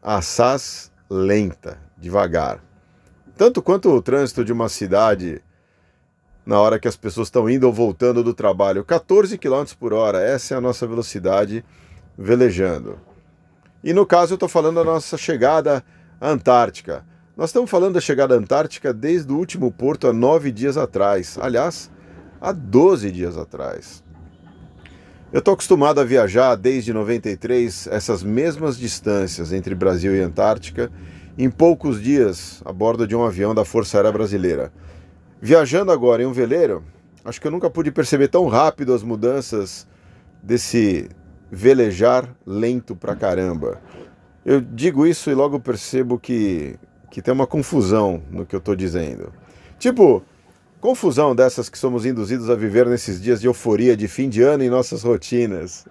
assaz 0.02 0.90
lenta, 1.08 1.80
devagar 1.96 2.66
tanto 3.36 3.60
quanto 3.60 3.90
o 3.90 4.00
trânsito 4.00 4.44
de 4.44 4.52
uma 4.52 4.68
cidade 4.68 5.42
na 6.44 6.58
hora 6.58 6.78
que 6.78 6.88
as 6.88 6.96
pessoas 6.96 7.28
estão 7.28 7.50
indo 7.50 7.66
ou 7.66 7.72
voltando 7.72 8.24
do 8.24 8.32
trabalho. 8.32 8.84
14 8.84 9.36
km 9.36 9.64
por 9.78 9.92
hora, 9.92 10.20
essa 10.22 10.54
é 10.54 10.56
a 10.56 10.60
nossa 10.60 10.86
velocidade 10.86 11.64
velejando. 12.16 12.98
E 13.84 13.92
no 13.92 14.06
caso 14.06 14.32
eu 14.32 14.36
estou 14.36 14.48
falando 14.48 14.76
da 14.76 14.84
nossa 14.84 15.18
chegada 15.18 15.84
à 16.20 16.30
Antártica. 16.30 17.04
Nós 17.36 17.50
estamos 17.50 17.68
falando 17.68 17.92
da 17.92 18.00
chegada 18.00 18.34
à 18.34 18.38
Antártica 18.38 18.94
desde 18.94 19.30
o 19.30 19.36
último 19.36 19.70
porto 19.70 20.08
há 20.08 20.12
nove 20.12 20.50
dias 20.50 20.78
atrás. 20.78 21.36
Aliás, 21.38 21.90
há 22.40 22.50
12 22.50 23.10
dias 23.10 23.36
atrás. 23.36 24.02
Eu 25.30 25.40
estou 25.40 25.52
acostumado 25.52 26.00
a 26.00 26.04
viajar 26.04 26.54
desde 26.54 26.94
93 26.94 27.88
essas 27.88 28.22
mesmas 28.22 28.78
distâncias 28.78 29.52
entre 29.52 29.74
Brasil 29.74 30.16
e 30.16 30.20
Antártica 30.20 30.90
em 31.36 31.50
poucos 31.50 32.00
dias 32.00 32.62
a 32.64 32.72
bordo 32.72 33.06
de 33.06 33.14
um 33.14 33.22
avião 33.22 33.54
da 33.54 33.66
Força 33.66 33.98
Aérea 33.98 34.12
Brasileira. 34.12 34.72
Viajando 35.38 35.92
agora 35.92 36.22
em 36.22 36.26
um 36.26 36.32
veleiro, 36.32 36.82
acho 37.22 37.38
que 37.38 37.46
eu 37.46 37.52
nunca 37.52 37.68
pude 37.68 37.90
perceber 37.90 38.28
tão 38.28 38.48
rápido 38.48 38.94
as 38.94 39.02
mudanças 39.02 39.86
desse 40.42 41.10
velejar 41.50 42.34
lento 42.46 42.96
pra 42.96 43.14
caramba. 43.14 43.82
Eu 44.42 44.60
digo 44.60 45.06
isso 45.06 45.28
e 45.28 45.34
logo 45.34 45.60
percebo 45.60 46.18
que, 46.18 46.78
que 47.10 47.22
tem 47.22 47.32
uma 47.32 47.46
confusão 47.46 48.22
no 48.30 48.44
que 48.44 48.54
eu 48.54 48.58
estou 48.58 48.76
dizendo. 48.76 49.32
Tipo, 49.78 50.22
confusão 50.80 51.34
dessas 51.34 51.68
que 51.68 51.78
somos 51.78 52.06
induzidos 52.06 52.48
a 52.50 52.54
viver 52.54 52.86
nesses 52.86 53.20
dias 53.20 53.40
de 53.40 53.46
euforia 53.46 53.96
de 53.96 54.08
fim 54.08 54.28
de 54.28 54.42
ano 54.42 54.62
em 54.62 54.70
nossas 54.70 55.02
rotinas. 55.02 55.86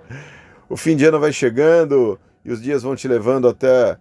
O 0.70 0.78
fim 0.78 0.96
de 0.96 1.06
ano 1.06 1.20
vai 1.20 1.32
chegando 1.32 2.20
e 2.44 2.52
os 2.52 2.62
dias 2.62 2.84
vão 2.84 2.96
te 2.96 3.08
levando 3.08 3.48
até 3.48 3.98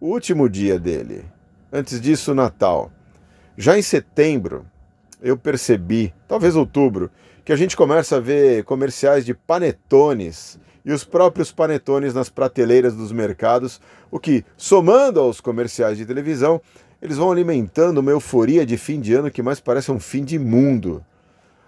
o 0.00 0.08
último 0.08 0.48
dia 0.48 0.78
dele. 0.78 1.24
Antes 1.72 2.00
disso, 2.00 2.34
Natal. 2.34 2.90
Já 3.56 3.78
em 3.78 3.82
setembro, 3.82 4.66
eu 5.22 5.36
percebi, 5.36 6.12
talvez 6.26 6.56
outubro, 6.56 7.10
que 7.44 7.52
a 7.52 7.56
gente 7.56 7.76
começa 7.76 8.16
a 8.16 8.20
ver 8.20 8.64
comerciais 8.64 9.24
de 9.24 9.34
panetones 9.34 10.58
e 10.84 10.92
os 10.92 11.04
próprios 11.04 11.52
panetones 11.52 12.14
nas 12.14 12.28
prateleiras 12.28 12.94
dos 12.94 13.12
mercados, 13.12 13.80
o 14.10 14.18
que, 14.18 14.44
somando 14.56 15.20
aos 15.20 15.40
comerciais 15.40 15.98
de 15.98 16.06
televisão, 16.06 16.60
eles 17.02 17.16
vão 17.16 17.30
alimentando 17.30 17.98
uma 17.98 18.10
euforia 18.10 18.64
de 18.64 18.76
fim 18.76 19.00
de 19.00 19.14
ano 19.14 19.30
que 19.30 19.42
mais 19.42 19.60
parece 19.60 19.90
um 19.90 20.00
fim 20.00 20.24
de 20.24 20.38
mundo. 20.38 21.04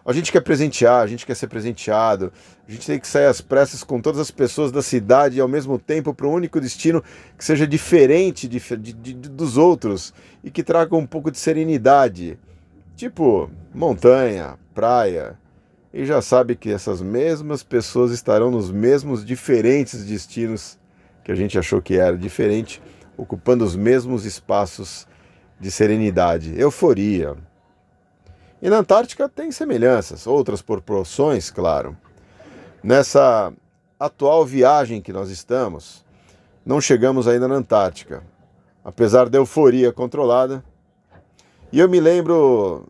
A 0.05 0.13
gente 0.13 0.33
quer 0.33 0.41
presentear, 0.41 1.01
a 1.01 1.07
gente 1.07 1.25
quer 1.25 1.37
ser 1.37 1.47
presenteado, 1.47 2.33
a 2.67 2.71
gente 2.71 2.87
tem 2.87 2.99
que 2.99 3.07
sair 3.07 3.27
às 3.27 3.41
pressas 3.41 3.85
com 3.85 4.01
todas 4.01 4.21
as 4.21 4.33
pessoas 4.33 4.73
da 4.73 4.83
cidade 4.83 5.39
e 5.39 5.41
ao 5.41 5.47
mesmo 5.47 5.79
tempo 5.79 6.13
para 6.13 6.27
um 6.27 6.33
único 6.33 6.61
destino 6.61 7.03
que 7.39 7.45
seja 7.45 7.67
diferente 7.67 8.49
de, 8.49 8.59
de, 8.59 8.93
de, 8.93 9.15
dos 9.15 9.57
outros 9.57 10.13
e 10.43 10.51
que 10.51 10.65
traga 10.65 10.97
um 10.97 11.07
pouco 11.07 11.31
de 11.31 11.39
serenidade. 11.39 12.37
Tipo 12.97 13.51
montanha, 13.75 14.59
praia. 14.75 15.39
E 15.93 16.05
já 16.07 16.23
sabe 16.23 16.57
que 16.57 16.71
essas 16.71 17.03
mesmas 17.03 17.63
pessoas 17.63 18.13
estarão 18.13 18.51
nos 18.51 18.71
mesmos 18.71 19.25
diferentes 19.25 20.05
destinos 20.05 20.79
que 21.23 21.31
a 21.31 21.35
gente 21.35 21.59
achou 21.59 21.81
que 21.81 21.97
era 21.97 22.17
diferente, 22.17 22.83
ocupando 23.17 23.65
os 23.65 23.77
mesmos 23.77 24.25
espaços 24.25 25.07
de 25.61 25.71
serenidade, 25.71 26.59
euforia, 26.59 27.37
e 28.63 28.71
na 28.71 28.77
Antártica 28.77 29.29
tem 29.29 29.51
semelhanças, 29.51 30.25
outras 30.25 30.63
proporções, 30.63 31.51
claro. 31.51 31.97
Nessa 32.81 33.53
atual 33.99 34.47
viagem 34.47 35.03
que 35.03 35.13
nós 35.13 35.31
estamos, 35.31 36.05
não 36.65 36.81
chegamos 36.81 37.27
ainda 37.27 37.49
na 37.49 37.57
Antártica, 37.57 38.23
apesar 38.85 39.29
da 39.29 39.39
euforia 39.39 39.93
controlada. 39.93 40.65
E 41.73 41.79
eu 41.79 41.89
me 41.89 41.99
lembro 41.99 42.87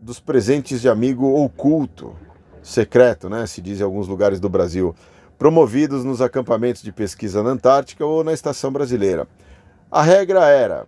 dos 0.00 0.20
presentes 0.20 0.80
de 0.80 0.88
amigo 0.88 1.26
oculto, 1.42 2.14
secreto, 2.62 3.28
né, 3.28 3.48
se 3.48 3.60
diz 3.60 3.80
em 3.80 3.82
alguns 3.82 4.06
lugares 4.06 4.38
do 4.38 4.48
Brasil, 4.48 4.94
promovidos 5.36 6.04
nos 6.04 6.22
acampamentos 6.22 6.82
de 6.82 6.92
pesquisa 6.92 7.42
na 7.42 7.50
Antártica 7.50 8.06
ou 8.06 8.22
na 8.22 8.32
estação 8.32 8.70
brasileira. 8.70 9.26
A 9.90 10.02
regra 10.02 10.46
era: 10.46 10.86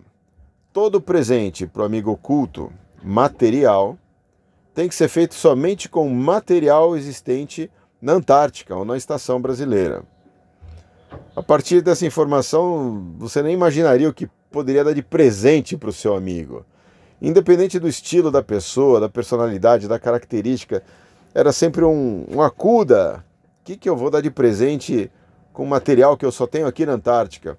todo 0.71 1.01
presente 1.01 1.67
para 1.67 1.81
o 1.81 1.85
amigo 1.85 2.09
oculto, 2.09 2.71
material, 3.03 3.97
tem 4.73 4.87
que 4.87 4.95
ser 4.95 5.09
feito 5.09 5.35
somente 5.35 5.89
com 5.89 6.07
material 6.07 6.95
existente 6.95 7.69
na 8.01 8.13
Antártica 8.13 8.73
ou 8.77 8.85
na 8.85 8.95
estação 8.95 9.41
brasileira. 9.41 10.03
A 11.35 11.43
partir 11.43 11.81
dessa 11.81 12.05
informação, 12.05 13.13
você 13.17 13.43
nem 13.43 13.53
imaginaria 13.53 14.07
o 14.07 14.13
que 14.13 14.29
poderia 14.49 14.85
dar 14.85 14.93
de 14.93 15.03
presente 15.03 15.75
para 15.75 15.89
o 15.89 15.93
seu 15.93 16.15
amigo. 16.15 16.65
Independente 17.25 17.79
do 17.79 17.87
estilo 17.87 18.29
da 18.29 18.43
pessoa, 18.43 18.99
da 18.99 19.09
personalidade, 19.09 19.87
da 19.87 19.97
característica, 19.97 20.83
era 21.33 21.51
sempre 21.51 21.83
um, 21.83 22.25
um 22.29 22.41
acuda. 22.41 23.25
O 23.61 23.65
que, 23.65 23.75
que 23.75 23.89
eu 23.89 23.97
vou 23.97 24.09
dar 24.09 24.21
de 24.21 24.29
presente 24.29 25.11
com 25.51 25.65
material 25.65 26.15
que 26.15 26.25
eu 26.25 26.31
só 26.31 26.45
tenho 26.45 26.67
aqui 26.67 26.85
na 26.85 26.93
Antártica? 26.93 27.57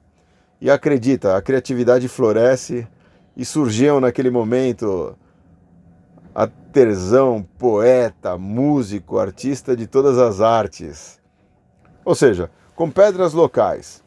E 0.60 0.70
acredita, 0.70 1.36
a 1.36 1.42
criatividade 1.42 2.06
floresce 2.08 2.86
e 3.36 3.44
surgiam 3.44 4.00
naquele 4.00 4.30
momento 4.30 5.16
Peterzão, 6.76 7.42
poeta, 7.56 8.36
músico, 8.36 9.18
artista 9.18 9.74
de 9.74 9.86
todas 9.86 10.18
as 10.18 10.42
artes. 10.42 11.18
Ou 12.04 12.14
seja, 12.14 12.50
com 12.74 12.90
pedras 12.90 13.32
locais, 13.32 14.04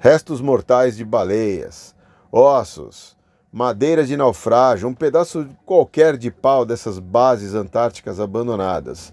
restos 0.00 0.40
mortais 0.40 0.96
de 0.96 1.04
baleias, 1.04 1.94
ossos, 2.32 3.16
madeira 3.52 4.02
de 4.02 4.16
naufrágio, 4.16 4.88
um 4.88 4.94
pedaço 4.94 5.46
qualquer 5.66 6.16
de 6.16 6.30
pau 6.30 6.64
dessas 6.64 6.98
bases 6.98 7.54
antárticas 7.54 8.18
abandonadas, 8.18 9.12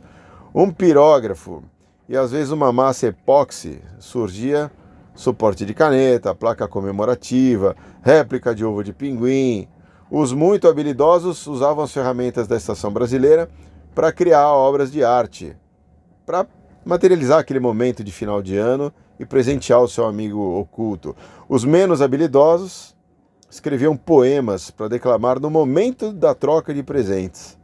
um 0.55 0.71
pirógrafo 0.71 1.61
e 2.07 2.15
às 2.15 2.31
vezes 2.31 2.49
uma 2.49 2.71
massa 2.71 3.07
epóxi 3.07 3.81
surgia 3.99 4.71
suporte 5.13 5.65
de 5.65 5.73
caneta, 5.73 6.33
placa 6.33 6.65
comemorativa, 6.65 7.75
réplica 8.01 8.55
de 8.55 8.63
ovo 8.63 8.81
de 8.81 8.93
pinguim. 8.93 9.67
Os 10.09 10.31
muito 10.31 10.65
habilidosos 10.65 11.45
usavam 11.45 11.83
as 11.83 11.91
ferramentas 11.91 12.47
da 12.47 12.55
estação 12.55 12.89
brasileira 12.93 13.49
para 13.93 14.13
criar 14.13 14.47
obras 14.47 14.89
de 14.89 15.03
arte, 15.03 15.57
para 16.25 16.47
materializar 16.85 17.39
aquele 17.39 17.59
momento 17.59 18.01
de 18.01 18.13
final 18.13 18.41
de 18.41 18.55
ano 18.55 18.93
e 19.19 19.25
presentear 19.25 19.81
o 19.81 19.89
seu 19.89 20.05
amigo 20.05 20.57
oculto. 20.57 21.13
Os 21.49 21.65
menos 21.65 22.01
habilidosos 22.01 22.95
escreviam 23.49 23.97
poemas 23.97 24.69
para 24.69 24.87
declamar 24.87 25.39
no 25.39 25.49
momento 25.49 26.13
da 26.13 26.35
troca 26.35 26.73
de 26.73 26.83
presentes. 26.83 27.57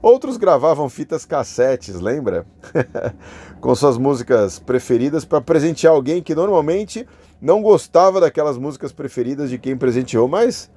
Outros 0.00 0.36
gravavam 0.36 0.88
fitas 0.88 1.24
cassetes, 1.24 2.00
lembra? 2.00 2.46
Com 3.60 3.74
suas 3.74 3.98
músicas 3.98 4.58
preferidas 4.58 5.24
para 5.24 5.40
presentear 5.40 5.92
alguém 5.92 6.22
que 6.22 6.34
normalmente 6.34 7.06
não 7.40 7.62
gostava 7.62 8.20
daquelas 8.20 8.56
músicas 8.56 8.92
preferidas 8.92 9.50
de 9.50 9.58
quem 9.58 9.76
presenteou, 9.76 10.28
mas 10.28 10.70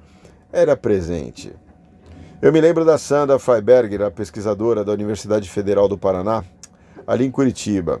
era 0.52 0.76
presente. 0.76 1.54
Eu 2.40 2.52
me 2.52 2.60
lembro 2.60 2.84
da 2.84 2.98
Sandra 2.98 3.38
Freiberger, 3.38 4.02
a 4.02 4.10
pesquisadora 4.10 4.84
da 4.84 4.92
Universidade 4.92 5.48
Federal 5.48 5.88
do 5.88 5.96
Paraná, 5.96 6.44
ali 7.06 7.24
em 7.24 7.30
Curitiba. 7.30 8.00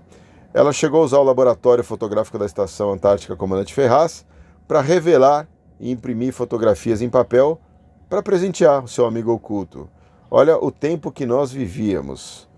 Ela 0.52 0.72
chegou 0.72 1.00
a 1.00 1.04
usar 1.04 1.18
o 1.18 1.24
laboratório 1.24 1.84
fotográfico 1.84 2.38
da 2.38 2.46
Estação 2.46 2.92
Antártica 2.92 3.36
Comandante 3.36 3.72
Ferraz 3.72 4.26
para 4.66 4.80
revelar 4.80 5.46
e 5.82 5.90
imprimir 5.90 6.32
fotografias 6.32 7.02
em 7.02 7.10
papel 7.10 7.60
para 8.08 8.22
presentear 8.22 8.84
o 8.84 8.88
seu 8.88 9.04
amigo 9.04 9.32
oculto. 9.32 9.90
Olha 10.30 10.56
o 10.56 10.70
tempo 10.70 11.10
que 11.10 11.26
nós 11.26 11.50
vivíamos. 11.50 12.48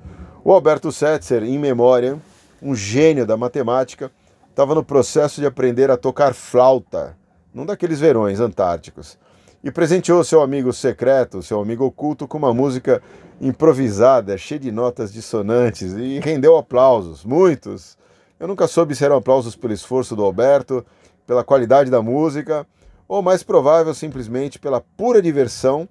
O 0.44 0.52
Alberto 0.52 0.92
Setzer, 0.92 1.42
em 1.42 1.58
memória, 1.58 2.20
um 2.60 2.74
gênio 2.74 3.26
da 3.26 3.34
matemática, 3.34 4.12
estava 4.50 4.74
no 4.74 4.84
processo 4.84 5.40
de 5.40 5.46
aprender 5.46 5.90
a 5.90 5.96
tocar 5.96 6.34
flauta, 6.34 7.16
num 7.52 7.64
daqueles 7.64 7.98
verões 7.98 8.40
antárticos, 8.40 9.18
e 9.62 9.70
presenteou 9.70 10.22
seu 10.22 10.42
amigo 10.42 10.70
secreto, 10.70 11.42
seu 11.42 11.58
amigo 11.60 11.86
oculto, 11.86 12.28
com 12.28 12.36
uma 12.36 12.52
música 12.52 13.02
improvisada, 13.40 14.36
cheia 14.36 14.60
de 14.60 14.70
notas 14.70 15.10
dissonantes, 15.10 15.94
e 15.94 16.20
rendeu 16.20 16.58
aplausos, 16.58 17.24
muitos. 17.24 17.96
Eu 18.38 18.46
nunca 18.46 18.66
soube 18.66 18.94
se 18.94 19.02
eram 19.02 19.16
aplausos 19.16 19.56
pelo 19.56 19.72
esforço 19.72 20.14
do 20.14 20.22
Alberto, 20.22 20.84
pela 21.26 21.42
qualidade 21.42 21.90
da 21.90 22.02
música, 22.02 22.66
ou 23.08 23.22
mais 23.22 23.42
provável 23.42 23.94
simplesmente 23.94 24.58
pela 24.58 24.80
pura 24.80 25.20
diversão 25.20 25.88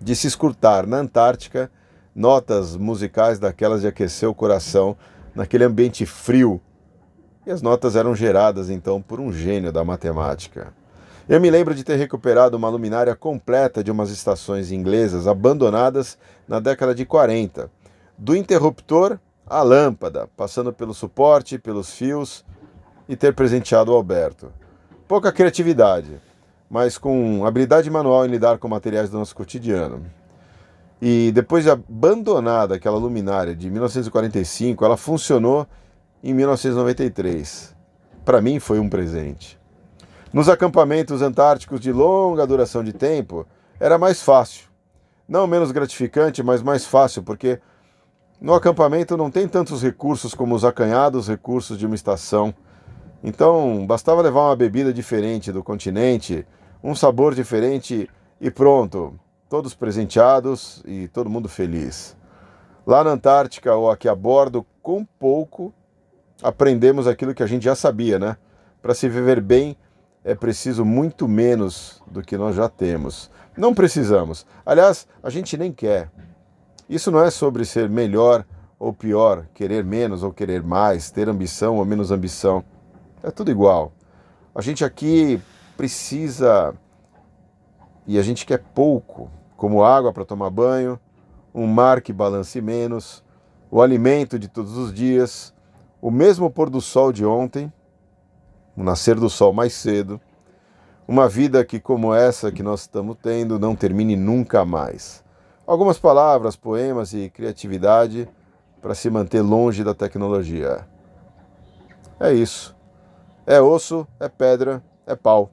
de 0.00 0.16
se 0.16 0.26
escutar 0.26 0.86
na 0.86 0.98
Antártica 0.98 1.70
notas 2.14 2.76
musicais 2.76 3.38
daquelas 3.38 3.82
de 3.82 3.86
aquecer 3.86 4.28
o 4.28 4.34
coração 4.34 4.96
naquele 5.34 5.64
ambiente 5.64 6.04
frio. 6.04 6.60
E 7.46 7.50
as 7.50 7.62
notas 7.62 7.96
eram 7.96 8.14
geradas 8.14 8.68
então 8.70 9.00
por 9.00 9.20
um 9.20 9.32
gênio 9.32 9.72
da 9.72 9.84
matemática. 9.84 10.74
Eu 11.28 11.40
me 11.40 11.50
lembro 11.50 11.74
de 11.74 11.84
ter 11.84 11.96
recuperado 11.96 12.56
uma 12.56 12.68
luminária 12.68 13.14
completa 13.14 13.84
de 13.84 13.90
umas 13.90 14.10
estações 14.10 14.72
inglesas 14.72 15.28
abandonadas 15.28 16.18
na 16.48 16.58
década 16.58 16.94
de 16.94 17.06
40, 17.06 17.70
do 18.18 18.34
interruptor 18.34 19.18
à 19.46 19.62
lâmpada, 19.62 20.28
passando 20.36 20.72
pelo 20.72 20.92
suporte, 20.92 21.58
pelos 21.58 21.92
fios, 21.94 22.44
e 23.08 23.14
ter 23.16 23.32
presenteado 23.34 23.92
o 23.92 23.94
Alberto 23.94 24.52
pouca 25.10 25.32
criatividade, 25.32 26.20
mas 26.70 26.96
com 26.96 27.44
habilidade 27.44 27.90
manual 27.90 28.24
em 28.24 28.28
lidar 28.28 28.58
com 28.58 28.68
materiais 28.68 29.10
do 29.10 29.18
nosso 29.18 29.34
cotidiano. 29.34 30.06
E 31.02 31.32
depois 31.32 31.64
de 31.64 31.70
abandonada 31.70 32.76
aquela 32.76 32.96
luminária 32.96 33.52
de 33.56 33.68
1945, 33.68 34.84
ela 34.84 34.96
funcionou 34.96 35.66
em 36.22 36.32
1993. 36.32 37.74
Para 38.24 38.40
mim 38.40 38.60
foi 38.60 38.78
um 38.78 38.88
presente. 38.88 39.58
Nos 40.32 40.48
acampamentos 40.48 41.22
antárticos 41.22 41.80
de 41.80 41.90
longa 41.90 42.46
duração 42.46 42.84
de 42.84 42.92
tempo, 42.92 43.44
era 43.80 43.98
mais 43.98 44.22
fácil. 44.22 44.68
Não 45.28 45.44
menos 45.44 45.72
gratificante, 45.72 46.40
mas 46.40 46.62
mais 46.62 46.84
fácil, 46.84 47.24
porque 47.24 47.58
no 48.40 48.54
acampamento 48.54 49.16
não 49.16 49.28
tem 49.28 49.48
tantos 49.48 49.82
recursos 49.82 50.34
como 50.34 50.54
os 50.54 50.64
acanhados 50.64 51.26
recursos 51.26 51.76
de 51.76 51.84
uma 51.84 51.96
estação 51.96 52.54
então, 53.22 53.86
bastava 53.86 54.22
levar 54.22 54.48
uma 54.48 54.56
bebida 54.56 54.92
diferente 54.92 55.52
do 55.52 55.62
continente, 55.62 56.46
um 56.82 56.94
sabor 56.94 57.34
diferente 57.34 58.08
e 58.40 58.50
pronto, 58.50 59.18
todos 59.48 59.74
presenteados 59.74 60.82
e 60.86 61.08
todo 61.08 61.28
mundo 61.28 61.48
feliz. 61.48 62.16
Lá 62.86 63.04
na 63.04 63.10
Antártica 63.10 63.74
ou 63.74 63.90
aqui 63.90 64.08
a 64.08 64.14
bordo, 64.14 64.64
com 64.82 65.04
pouco, 65.04 65.72
aprendemos 66.42 67.06
aquilo 67.06 67.34
que 67.34 67.42
a 67.42 67.46
gente 67.46 67.64
já 67.64 67.74
sabia, 67.74 68.18
né? 68.18 68.36
Para 68.80 68.94
se 68.94 69.08
viver 69.08 69.40
bem 69.40 69.76
é 70.24 70.34
preciso 70.34 70.84
muito 70.84 71.28
menos 71.28 72.02
do 72.06 72.22
que 72.22 72.38
nós 72.38 72.56
já 72.56 72.68
temos. 72.68 73.30
Não 73.56 73.74
precisamos. 73.74 74.46
Aliás, 74.64 75.06
a 75.22 75.28
gente 75.28 75.56
nem 75.56 75.72
quer. 75.72 76.10
Isso 76.88 77.10
não 77.10 77.22
é 77.22 77.30
sobre 77.30 77.64
ser 77.64 77.88
melhor 77.88 78.44
ou 78.78 78.92
pior, 78.92 79.46
querer 79.52 79.84
menos 79.84 80.22
ou 80.22 80.32
querer 80.32 80.62
mais, 80.62 81.10
ter 81.10 81.28
ambição 81.28 81.76
ou 81.76 81.84
menos 81.84 82.10
ambição. 82.10 82.64
É 83.22 83.30
tudo 83.30 83.50
igual. 83.50 83.92
A 84.54 84.62
gente 84.62 84.84
aqui 84.84 85.40
precisa 85.76 86.74
e 88.06 88.18
a 88.18 88.22
gente 88.22 88.46
quer 88.46 88.58
pouco, 88.74 89.30
como 89.56 89.84
água 89.84 90.12
para 90.12 90.24
tomar 90.24 90.50
banho, 90.50 90.98
um 91.54 91.66
mar 91.66 92.00
que 92.00 92.12
balance 92.12 92.60
menos, 92.60 93.22
o 93.70 93.80
alimento 93.82 94.38
de 94.38 94.48
todos 94.48 94.76
os 94.76 94.92
dias, 94.92 95.54
o 96.00 96.10
mesmo 96.10 96.50
pôr 96.50 96.70
do 96.70 96.80
sol 96.80 97.12
de 97.12 97.24
ontem, 97.24 97.72
o 98.76 98.82
nascer 98.82 99.16
do 99.16 99.28
sol 99.28 99.52
mais 99.52 99.74
cedo, 99.74 100.20
uma 101.06 101.28
vida 101.28 101.64
que, 101.64 101.78
como 101.78 102.14
essa 102.14 102.50
que 102.50 102.62
nós 102.62 102.82
estamos 102.82 103.16
tendo, 103.20 103.58
não 103.58 103.76
termine 103.76 104.16
nunca 104.16 104.64
mais. 104.64 105.22
Algumas 105.66 105.98
palavras, 105.98 106.56
poemas 106.56 107.12
e 107.12 107.28
criatividade 107.28 108.28
para 108.80 108.94
se 108.94 109.10
manter 109.10 109.42
longe 109.42 109.84
da 109.84 109.94
tecnologia. 109.94 110.86
É 112.18 112.32
isso. 112.32 112.79
É 113.46 113.60
osso, 113.60 114.06
é 114.18 114.28
pedra, 114.28 114.82
é 115.06 115.16
pau. 115.16 115.50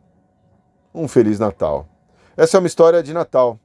Um 0.93 1.08
Feliz 1.08 1.39
Natal. 1.39 1.88
Essa 2.36 2.58
é 2.58 2.60
uma 2.60 2.67
história 2.67 3.02
de 3.02 3.13
Natal, 3.13 3.60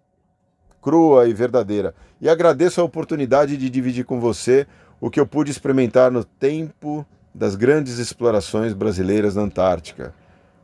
crua 0.81 1.29
e 1.29 1.35
verdadeira. 1.35 1.95
E 2.21 2.29
agradeço 2.29 2.81
a 2.81 2.85
oportunidade 2.85 3.57
de 3.57 3.69
dividir 3.69 4.05
com 4.05 4.21
você 4.21 4.67
o 5.01 5.11
que 5.11 5.19
eu 5.19 5.27
pude 5.27 5.51
experimentar 5.51 6.11
no 6.11 6.25
tempo 6.25 7.05
das 7.35 7.55
grandes 7.57 7.99
explorações 7.99 8.73
brasileiras 8.73 9.35
na 9.35 9.43
Antártica, 9.43 10.15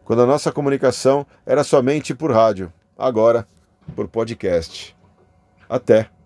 quando 0.04 0.22
a 0.22 0.26
nossa 0.26 0.52
comunicação 0.52 1.26
era 1.44 1.64
somente 1.64 2.14
por 2.14 2.32
rádio, 2.32 2.72
agora 2.96 3.46
por 3.94 4.08
podcast. 4.08 4.96
Até! 5.68 6.17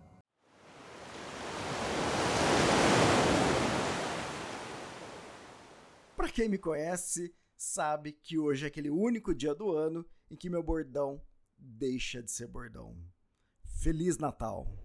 Para 6.22 6.30
quem 6.30 6.48
me 6.48 6.56
conhece, 6.56 7.34
sabe 7.56 8.12
que 8.12 8.38
hoje 8.38 8.64
é 8.64 8.68
aquele 8.68 8.88
único 8.88 9.34
dia 9.34 9.52
do 9.56 9.72
ano 9.72 10.06
em 10.30 10.36
que 10.36 10.48
meu 10.48 10.62
bordão 10.62 11.20
deixa 11.58 12.22
de 12.22 12.30
ser 12.30 12.46
bordão. 12.46 12.96
Feliz 13.82 14.18
Natal! 14.18 14.81